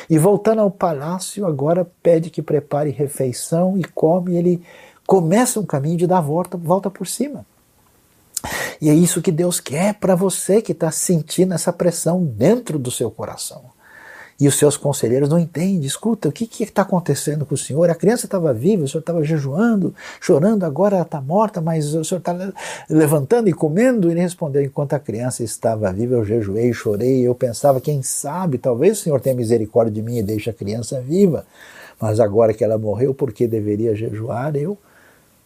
E 0.10 0.18
voltando 0.18 0.62
ao 0.62 0.72
palácio, 0.72 1.46
agora 1.46 1.86
pede 2.02 2.30
que 2.30 2.42
prepare 2.42 2.90
refeição 2.90 3.78
e 3.78 3.84
come, 3.84 4.38
ele 4.38 4.64
começa 5.06 5.60
um 5.60 5.66
caminho 5.66 5.98
de 5.98 6.08
dar 6.08 6.22
volta, 6.22 6.56
volta 6.56 6.90
por 6.90 7.06
cima. 7.06 7.46
E 8.80 8.90
é 8.90 8.94
isso 8.94 9.22
que 9.22 9.32
Deus 9.32 9.60
quer 9.60 9.96
para 9.96 10.16
você 10.16 10.62
que 10.62 10.72
está 10.72 10.90
sentindo 10.90 11.54
essa 11.54 11.74
pressão 11.74 12.24
dentro 12.24 12.80
do 12.80 12.90
seu 12.90 13.12
coração 13.12 13.74
e 14.40 14.48
os 14.48 14.58
seus 14.58 14.76
conselheiros 14.76 15.30
não 15.30 15.40
entendem. 15.40 15.82
Escuta, 15.84 16.30
o 16.30 16.32
que 16.32 16.64
está 16.64 16.82
acontecendo 16.82 17.46
com 17.46 17.56
o 17.56 17.58
senhor? 17.58 17.90
A 17.90 17.96
criança 17.96 18.26
estava 18.26 18.54
viva, 18.54 18.84
o 18.84 18.88
senhor 18.88 19.02
estava 19.02 19.24
jejuando, 19.24 19.94
chorando, 20.20 20.64
agora 20.64 20.96
ela 20.96 21.06
está 21.06 21.22
morta, 21.22 21.62
mas 21.62 21.94
o 21.94 22.04
senhor 22.04 22.20
está 22.20 22.36
levantando 22.90 23.50
e 23.50 23.54
comendo? 23.54 24.10
Ele 24.10 24.20
respondeu: 24.20 24.62
Enquanto 24.62 24.94
a 24.94 25.00
criança 25.00 25.44
estava 25.44 25.92
viva, 25.92 26.16
eu 26.16 26.26
jejuei, 26.26 26.74
chorei, 26.74 27.22
eu 27.22 27.36
pensava, 27.36 27.80
quem 27.80 28.02
sabe, 28.02 28.58
talvez 28.58 29.00
o 29.00 29.02
senhor 29.04 29.20
tenha 29.20 29.36
misericórdia 29.36 29.94
de 29.94 30.02
mim 30.02 30.18
e 30.18 30.24
deixe 30.24 30.50
a 30.50 30.54
criança 30.54 31.00
viva. 31.02 31.46
Mas 32.00 32.20
agora 32.20 32.54
que 32.54 32.64
ela 32.64 32.78
morreu, 32.78 33.14
por 33.14 33.32
que 33.32 33.48
deveria 33.48 33.96
jejuar? 33.96 34.56
Eu 34.56 34.78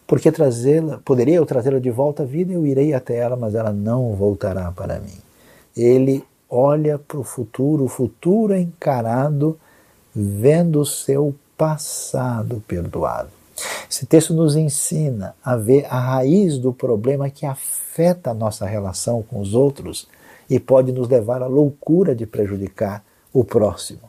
porque 0.08 0.32
trazê-la, 0.32 1.00
poderia 1.04 1.36
eu 1.36 1.46
trazê-la 1.46 1.80
de 1.80 1.92
volta 1.92 2.24
à 2.24 2.26
vida, 2.26 2.54
eu 2.54 2.66
irei 2.66 2.94
até 2.94 3.18
ela, 3.18 3.36
mas 3.36 3.54
ela 3.54 3.74
não 3.74 4.16
voltará 4.16 4.72
para 4.72 5.00
mim. 5.00 5.18
Ele 5.76 6.24
olha 6.50 6.98
para 6.98 7.20
o 7.20 7.24
futuro, 7.24 7.86
o 7.86 7.90
futuro 7.90 8.56
encarado 8.56 9.58
vendo 10.16 10.82
o 10.82 10.86
seu 10.86 11.36
passado 11.58 12.64
perdoado. 12.68 13.30
Esse 13.90 14.06
texto 14.06 14.34
nos 14.34 14.56
ensina 14.56 15.36
a 15.44 15.56
ver 15.56 15.86
a 15.86 16.00
raiz 16.00 16.58
do 16.58 16.72
problema 16.72 17.30
que 17.30 17.46
afeta 17.46 18.32
a 18.32 18.34
nossa 18.34 18.66
relação 18.66 19.24
com 19.24 19.40
os 19.40 19.54
outros 19.54 20.08
e 20.50 20.60
pode 20.60 20.92
nos 20.92 21.10
levar 21.10 21.42
à 21.42 21.48
loucura 21.48 22.16
de 22.16 22.26
prejudicar 22.26 23.04
o 23.34 23.44
próximo. 23.44 24.02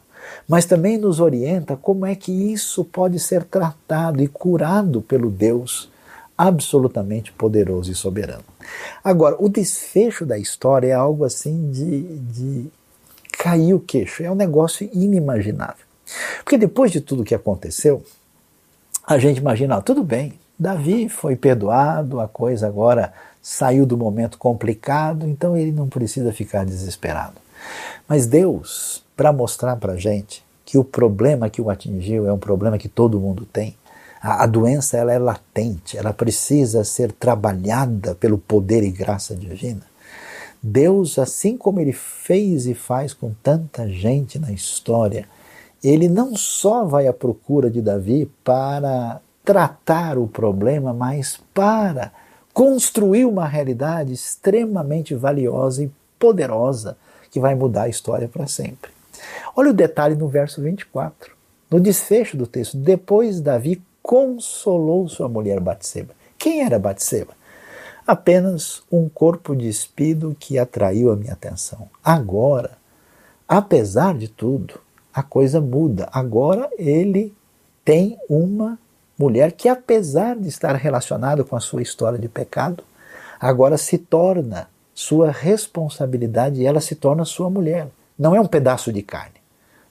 Mas 0.47 0.67
também 0.67 0.99
nos 0.99 1.21
orienta 1.21 1.77
como 1.77 2.05
é 2.05 2.15
que 2.15 2.33
isso 2.53 2.85
pode 2.85 3.19
ser 3.19 3.45
tratado 3.45 4.23
e 4.23 4.29
curado 4.29 5.01
pelo 5.01 5.31
Deus 5.31 5.91
absolutamente 6.37 7.33
poderoso 7.33 7.91
e 7.91 7.95
soberano. 7.95 8.45
Agora, 9.03 9.37
o 9.39 9.49
desfecho 9.49 10.27
da 10.27 10.39
história 10.39 10.89
é 10.89 10.93
algo 10.93 11.25
assim 11.25 11.71
de, 11.71 12.03
de 12.19 12.67
cair 13.39 13.75
o 13.75 13.81
queixo, 13.81 14.23
é 14.23 14.31
um 14.31 14.35
negócio 14.35 14.89
inimaginável. 14.93 15.87
Porque 16.43 16.59
depois 16.59 16.91
de 16.91 17.01
tudo 17.01 17.25
que 17.25 17.35
aconteceu, 17.35 18.03
a 19.07 19.19
gente 19.19 19.39
imagina, 19.39 19.77
ah, 19.77 19.83
tudo 19.83 20.03
bem, 20.03 20.39
Davi 20.59 21.09
foi 21.09 21.37
perdoado, 21.37 22.21
a 22.21 22.27
coisa 22.27 22.67
agora 22.67 23.13
saiu 23.41 23.87
do 23.87 23.97
momento 23.97 24.37
complicado, 24.37 25.27
então 25.27 25.57
ele 25.57 25.71
não 25.71 25.89
precisa 25.89 26.33
ficar 26.33 26.65
desesperado. 26.65 27.37
Mas 28.09 28.27
Deus, 28.27 29.05
para 29.17 29.33
mostrar 29.33 29.77
para 29.77 29.95
a 29.95 29.97
gente 29.97 30.45
que 30.65 30.77
o 30.77 30.85
problema 30.85 31.49
que 31.49 31.63
o 31.63 31.71
atingiu 31.71 32.29
é 32.29 32.33
um 32.33 32.39
problema 32.39 32.77
que 32.77 32.89
todo 32.89 33.21
mundo 33.21 33.47
tem, 33.47 33.78
a, 34.21 34.45
a 34.45 34.47
doença 34.47 34.97
ela 34.97 35.13
é 35.13 35.19
latente, 35.19 35.97
ela 35.97 36.13
precisa 36.13 36.85
ser 36.85 37.13
trabalhada 37.13 38.15
pelo 38.15 38.39
poder 38.39 38.83
e 38.83 38.91
graça 38.91 39.35
divina. 39.35 39.83
Deus, 40.63 41.19
assim 41.19 41.57
como 41.57 41.81
ele 41.81 41.93
fez 41.93 42.67
e 42.67 42.75
faz 42.75 43.15
com 43.15 43.33
tanta 43.43 43.89
gente 43.89 44.39
na 44.39 44.51
história, 44.51 45.27
ele 45.83 46.09
não 46.09 46.35
só 46.35 46.85
vai 46.85 47.07
à 47.07 47.13
procura 47.13 47.71
de 47.71 47.81
Davi 47.81 48.31
para 48.43 49.21
tratar 49.45 50.19
o 50.19 50.27
problema, 50.27 50.93
mas 50.93 51.41
para 51.55 52.13
construir 52.53 53.25
uma 53.25 53.47
realidade 53.47 54.13
extremamente 54.13 55.15
valiosa 55.15 55.85
e 55.85 55.91
poderosa 56.19 56.97
que 57.31 57.39
vai 57.39 57.55
mudar 57.55 57.85
a 57.85 57.89
história 57.89 58.27
para 58.27 58.49
sempre. 58.49 58.91
Olha 59.55 59.71
o 59.71 59.75
detalhe 59.75 60.17
no 60.17 60.29
verso 60.29 60.61
24. 60.61 61.37
No 61.71 61.79
desfecho 61.79 62.37
do 62.37 62.47
texto, 62.47 62.77
depois 62.77 63.41
Davi 63.41 63.81
consolou 64.09 65.07
sua 65.07 65.29
mulher 65.29 65.61
Batseba. 65.61 66.15
Quem 66.39 66.65
era 66.65 66.79
Batseba? 66.79 67.35
Apenas 68.07 68.83
um 68.91 69.07
corpo 69.07 69.55
despido 69.55 70.35
que 70.41 70.59
atraiu 70.59 71.13
a 71.13 71.17
minha 71.17 71.35
atenção. 71.35 71.91
Agora, 72.03 72.71
apesar 73.47 74.17
de 74.17 74.27
tudo, 74.27 74.81
a 75.13 75.23
coisa 75.23 75.61
muda. 75.61 76.09
Agora 76.11 76.71
ele 76.79 77.35
tem 77.85 78.19
uma 78.31 78.79
mulher 79.19 79.53
que, 79.53 79.69
apesar 79.69 80.37
de 80.37 80.49
estar 80.49 80.75
relacionada 80.75 81.45
com 81.45 81.55
a 81.55 81.61
sua 81.61 81.83
história 81.83 82.19
de 82.19 82.31
pecado, 82.31 82.83
agora 83.39 83.77
se 83.77 83.99
torna 83.99 84.71
sua 84.95 85.31
responsabilidade 85.31 86.63
e 86.63 86.67
ela 86.67 86.81
se 86.81 86.95
torna 86.95 87.27
sua 87.27 87.51
mulher. 87.51 87.89
Não 88.19 88.35
é 88.35 88.41
um 88.41 88.47
pedaço 88.47 88.91
de 88.91 89.03
carne. 89.03 89.37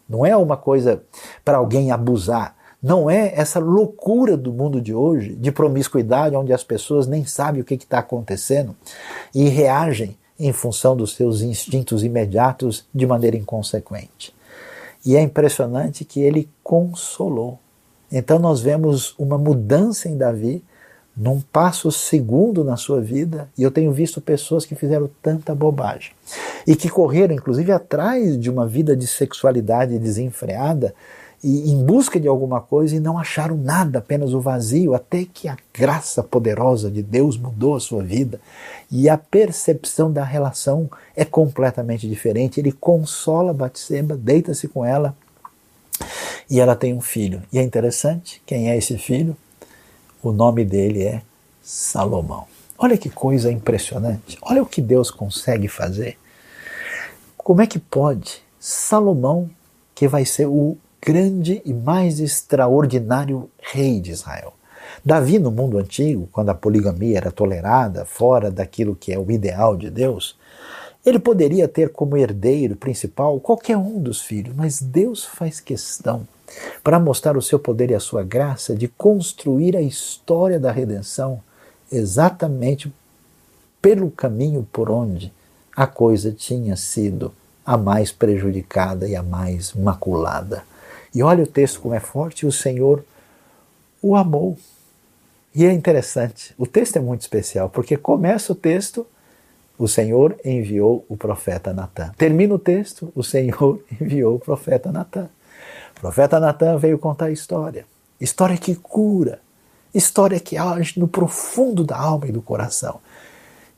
Não 0.10 0.26
é 0.26 0.36
uma 0.36 0.58
coisa 0.58 1.04
para 1.46 1.60
alguém 1.60 1.92
abusar 1.92 2.57
não 2.82 3.10
é 3.10 3.34
essa 3.36 3.60
loucura 3.60 4.38
do 4.38 4.54
mundo 4.54 4.80
de 4.80 4.94
hoje, 4.94 5.36
de 5.36 5.52
promiscuidade, 5.52 6.36
onde 6.36 6.54
as 6.54 6.64
pessoas 6.64 7.08
nem 7.08 7.26
sabem 7.26 7.62
o 7.62 7.66
que 7.66 7.74
está 7.74 8.00
acontecendo 8.00 8.76
e 9.34 9.50
reagem 9.50 10.18
em 10.40 10.54
função 10.54 10.96
dos 10.96 11.16
seus 11.16 11.42
instintos 11.42 12.04
imediatos 12.04 12.86
de 12.94 13.08
maneira 13.08 13.36
inconsequente. 13.36 14.34
E 15.04 15.16
é 15.16 15.22
impressionante 15.22 16.06
que 16.06 16.22
ele 16.22 16.50
consolou. 16.64 17.58
Então 18.12 18.38
nós 18.38 18.62
vemos 18.62 19.16
uma 19.18 19.38
mudança 19.38 20.08
em 20.08 20.18
Davi 20.18 20.64
num 21.16 21.42
passo 21.42 21.92
segundo 21.92 22.64
na 22.64 22.78
sua 22.78 23.02
vida, 23.02 23.50
e 23.58 23.64
eu 23.64 23.72
tenho 23.72 23.92
visto 23.92 24.22
pessoas 24.22 24.68
que 24.68 24.76
fizeram 24.76 25.10
tanta 25.20 25.56
bobagem 25.56 26.12
e 26.68 26.76
que 26.76 26.90
correram 26.90 27.34
inclusive 27.34 27.72
atrás 27.72 28.40
de 28.40 28.52
uma 28.52 28.68
vida 28.68 28.96
de 28.96 29.08
sexualidade 29.08 29.98
desenfreada 29.98 30.94
e 31.44 31.72
em 31.72 31.84
busca 31.84 32.20
de 32.20 32.28
alguma 32.28 32.60
coisa 32.60 32.96
e 32.96 33.00
não 33.00 33.18
acharam 33.18 33.56
nada, 33.58 34.00
apenas 34.00 34.34
o 34.34 34.42
vazio, 34.42 34.96
até 34.96 35.26
que 35.26 35.48
a 35.48 35.58
graça 35.74 36.24
poderosa 36.24 36.90
de 36.90 37.04
Deus 37.04 37.38
mudou 37.38 37.76
a 37.76 37.80
sua 37.80 38.04
vida 38.04 38.40
e 38.92 39.08
a 39.08 39.18
percepção 39.18 40.12
da 40.12 40.24
relação 40.24 40.90
é 41.16 41.24
completamente 41.24 42.08
diferente. 42.10 42.60
Ele 42.60 42.72
consola 42.72 43.54
Batseba, 43.54 44.18
deita-se 44.18 44.68
com 44.68 44.84
ela 44.84 45.16
e 46.50 46.60
ela 46.60 46.76
tem 46.76 46.94
um 46.94 47.02
filho. 47.02 47.44
E 47.54 47.60
é 47.60 47.62
interessante, 47.62 48.42
quem 48.46 48.70
é 48.72 48.78
esse 48.78 48.98
filho? 48.98 49.38
O 50.24 50.32
nome 50.32 50.66
dele 50.66 51.04
é 51.04 51.22
Salomão. 51.62 52.46
Olha 52.80 52.98
que 52.98 53.10
coisa 53.10 53.52
impressionante. 53.52 54.38
Olha 54.42 54.62
o 54.62 54.66
que 54.66 54.82
Deus 54.82 55.12
consegue 55.12 55.68
fazer. 55.68 56.18
Como 57.38 57.62
é 57.62 57.68
que 57.68 57.80
pode 57.80 58.42
Salomão, 58.60 59.50
que 59.94 60.08
vai 60.08 60.26
ser 60.26 60.48
o 60.48 60.78
grande 61.02 61.62
e 61.64 61.74
mais 61.74 62.20
extraordinário 62.20 63.50
rei 63.60 64.00
de 64.00 64.12
Israel. 64.12 64.54
Davi, 65.04 65.40
no 65.40 65.52
mundo 65.52 65.78
antigo, 65.78 66.28
quando 66.32 66.50
a 66.50 66.56
poligamia 66.56 67.18
era 67.18 67.32
tolerada, 67.32 68.06
fora 68.06 68.50
daquilo 68.50 68.96
que 68.96 69.14
é 69.14 69.20
o 69.20 69.32
ideal 69.32 69.78
de 69.78 69.90
Deus, 69.90 70.38
ele 71.06 71.20
poderia 71.20 71.68
ter 71.68 71.90
como 71.90 72.18
herdeiro 72.18 72.76
principal 72.76 73.40
qualquer 73.40 73.78
um 73.78 74.02
dos 74.02 74.22
filhos, 74.22 74.54
mas 74.56 74.82
Deus 74.82 75.24
faz 75.24 75.60
questão, 75.60 76.28
para 76.84 77.00
mostrar 77.00 77.38
o 77.38 77.42
seu 77.42 77.60
poder 77.60 77.92
e 77.92 77.96
a 77.96 78.00
sua 78.00 78.24
graça, 78.24 78.76
de 78.76 78.88
construir 78.88 79.78
a 79.78 79.82
história 79.82 80.60
da 80.60 80.72
redenção 80.72 81.42
exatamente 81.92 82.92
pelo 83.82 84.12
caminho 84.12 84.68
por 84.72 84.90
onde 84.90 85.32
a 85.76 85.88
coisa 85.88 86.32
tinha 86.32 86.76
sido 86.76 87.32
a 87.66 87.78
mais 87.78 88.12
prejudicada 88.12 89.08
e 89.08 89.16
a 89.16 89.24
mais 89.24 89.74
maculada. 89.74 90.64
E 91.14 91.24
olha 91.24 91.44
o 91.44 91.48
texto 91.48 91.82
como 91.82 91.94
é 91.94 92.00
forte: 92.00 92.46
o 92.46 92.52
Senhor 92.52 93.04
o 94.02 94.16
amou. 94.16 94.58
E 95.54 95.66
é 95.66 95.72
interessante, 95.72 96.54
o 96.58 96.68
texto 96.68 96.98
é 96.98 97.00
muito 97.00 97.22
especial, 97.22 97.68
porque 97.70 97.98
começa 97.98 98.52
o 98.52 98.56
texto, 98.56 99.08
o 99.78 99.88
Senhor 99.88 100.36
enviou 100.46 101.04
o 101.10 101.18
profeta 101.18 101.74
Natan. 101.74 102.12
Termina 102.16 102.54
o 102.54 102.60
texto, 102.60 103.12
o 103.16 103.24
Senhor 103.24 103.82
enviou 104.00 104.36
o 104.36 104.40
profeta 104.40 104.92
Natan. 104.92 105.30
O 105.98 106.02
profeta 106.02 106.40
Natan 106.40 106.78
veio 106.78 107.00
contar 107.00 107.26
a 107.26 107.32
história. 107.32 107.86
História 108.22 108.56
que 108.56 108.76
cura, 108.76 109.40
história 109.94 110.40
que 110.40 110.58
age 110.58 111.00
no 111.00 111.08
profundo 111.08 111.84
da 111.84 111.98
alma 111.98 112.28
e 112.28 112.32
do 112.32 112.42
coração. 112.42 113.00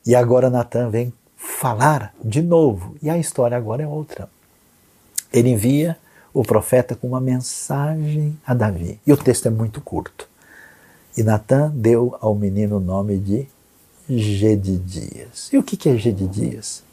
E 0.06 0.16
agora 0.16 0.50
Natan 0.50 0.90
vem 0.90 1.14
falar 1.38 2.14
de 2.22 2.42
novo, 2.42 2.96
e 3.02 3.10
a 3.10 3.18
história 3.18 3.56
agora 3.56 3.84
é 3.84 3.88
outra. 3.88 4.30
Ele 5.32 5.50
envia 5.50 5.98
o 6.34 6.44
profeta 6.44 6.96
com 6.96 7.08
uma 7.08 7.22
mensagem 7.22 8.38
a 8.46 8.54
Davi. 8.54 9.00
E 9.06 9.14
o 9.14 9.18
texto 9.18 9.48
é 9.48 9.50
muito 9.50 9.82
curto. 9.82 10.28
E 11.18 11.24
Natan 11.24 11.72
deu 11.76 12.18
ao 12.22 12.36
menino 12.36 12.78
o 12.78 12.80
nome 12.80 13.18
de 13.18 13.48
Gedidias. 14.08 15.50
E 15.52 15.58
o 15.58 15.64
que 15.64 15.90
é 15.90 15.98
Gedidias? 15.98 16.84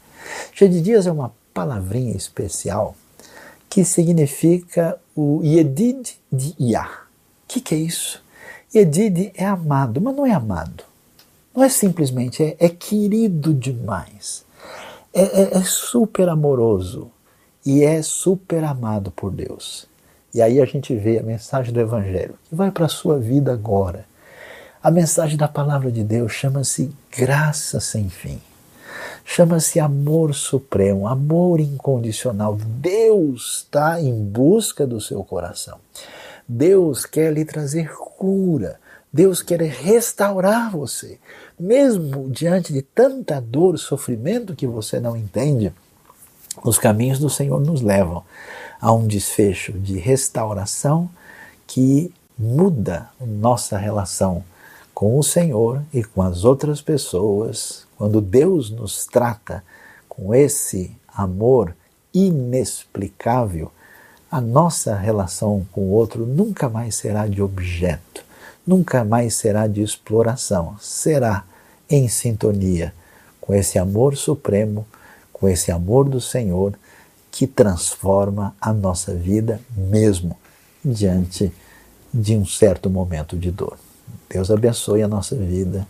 Gedidias 0.53 1.07
é 1.07 1.11
uma 1.11 1.33
palavrinha 1.53 2.15
especial 2.15 2.95
que 3.69 3.83
significa 3.83 4.99
o 5.15 5.41
Yedid 5.43 6.17
de 6.31 6.55
Yah. 6.59 6.89
O 7.43 7.47
que, 7.47 7.61
que 7.61 7.75
é 7.75 7.77
isso? 7.77 8.23
Yedid 8.73 9.31
é 9.35 9.45
amado, 9.45 10.01
mas 10.01 10.15
não 10.15 10.25
é 10.25 10.31
amado. 10.31 10.83
Não 11.55 11.63
é 11.63 11.69
simplesmente, 11.69 12.43
é, 12.43 12.55
é 12.59 12.69
querido 12.69 13.53
demais. 13.53 14.45
É, 15.13 15.21
é, 15.21 15.57
é 15.57 15.63
super 15.63 16.29
amoroso 16.29 17.09
e 17.67 17.83
é 17.83 18.01
super 18.01 18.63
amado 18.63 19.11
por 19.11 19.29
Deus. 19.29 19.87
E 20.33 20.41
aí 20.41 20.61
a 20.61 20.65
gente 20.65 20.95
vê 20.95 21.19
a 21.19 21.23
mensagem 21.23 21.73
do 21.73 21.81
Evangelho, 21.81 22.35
que 22.47 22.55
vai 22.55 22.71
para 22.71 22.85
a 22.85 22.89
sua 22.89 23.19
vida 23.19 23.51
agora. 23.51 24.05
A 24.81 24.89
mensagem 24.89 25.35
da 25.35 25.49
palavra 25.49 25.91
de 25.91 26.01
Deus 26.01 26.31
chama-se 26.31 26.89
graça 27.11 27.81
sem 27.81 28.07
fim. 28.07 28.39
Chama-se 29.25 29.81
amor 29.81 30.33
supremo, 30.33 31.09
amor 31.09 31.59
incondicional. 31.59 32.55
Deus 32.55 33.65
está 33.65 33.99
em 33.99 34.13
busca 34.13 34.87
do 34.87 35.01
seu 35.01 35.21
coração. 35.25 35.77
Deus 36.47 37.05
quer 37.05 37.33
lhe 37.33 37.43
trazer 37.43 37.93
cura. 37.97 38.79
Deus 39.11 39.41
quer 39.41 39.59
restaurar 39.59 40.71
você. 40.71 41.19
Mesmo 41.59 42.29
diante 42.29 42.71
de 42.71 42.81
tanta 42.81 43.41
dor, 43.41 43.77
sofrimento 43.77 44.55
que 44.55 44.65
você 44.65 45.01
não 45.01 45.17
entende, 45.17 45.73
os 46.63 46.77
caminhos 46.77 47.19
do 47.19 47.29
Senhor 47.29 47.59
nos 47.59 47.81
levam 47.81 48.23
a 48.79 48.91
um 48.91 49.07
desfecho 49.07 49.73
de 49.73 49.97
restauração 49.97 51.09
que 51.65 52.13
muda 52.37 53.09
nossa 53.19 53.77
relação 53.77 54.43
com 54.93 55.17
o 55.17 55.23
Senhor 55.23 55.81
e 55.93 56.03
com 56.03 56.21
as 56.21 56.43
outras 56.43 56.81
pessoas. 56.81 57.85
Quando 57.97 58.21
Deus 58.21 58.69
nos 58.69 59.05
trata 59.05 59.63
com 60.07 60.33
esse 60.33 60.95
amor 61.07 61.75
inexplicável, 62.13 63.71
a 64.29 64.41
nossa 64.41 64.95
relação 64.95 65.65
com 65.71 65.81
o 65.81 65.91
outro 65.91 66.25
nunca 66.25 66.67
mais 66.67 66.95
será 66.95 67.27
de 67.27 67.41
objeto, 67.41 68.23
nunca 68.65 69.03
mais 69.03 69.35
será 69.35 69.67
de 69.67 69.81
exploração, 69.81 70.75
será 70.79 71.43
em 71.89 72.07
sintonia 72.07 72.93
com 73.39 73.53
esse 73.53 73.79
amor 73.79 74.17
supremo 74.17 74.85
com 75.39 75.47
esse 75.47 75.71
amor 75.71 76.09
do 76.09 76.19
Senhor 76.19 76.73
que 77.31 77.45
transforma 77.45 78.55
a 78.59 78.73
nossa 78.73 79.13
vida 79.13 79.59
mesmo 79.75 80.37
diante 80.83 81.51
de 82.13 82.35
um 82.35 82.45
certo 82.45 82.89
momento 82.89 83.37
de 83.37 83.51
dor. 83.51 83.77
Deus 84.29 84.49
abençoe 84.49 85.03
a 85.03 85.07
nossa 85.07 85.35
vida 85.35 85.87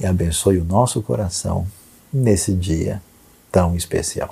e 0.00 0.06
abençoe 0.06 0.58
o 0.58 0.64
nosso 0.64 1.02
coração 1.02 1.66
nesse 2.12 2.52
dia 2.54 3.02
tão 3.50 3.76
especial. 3.76 4.30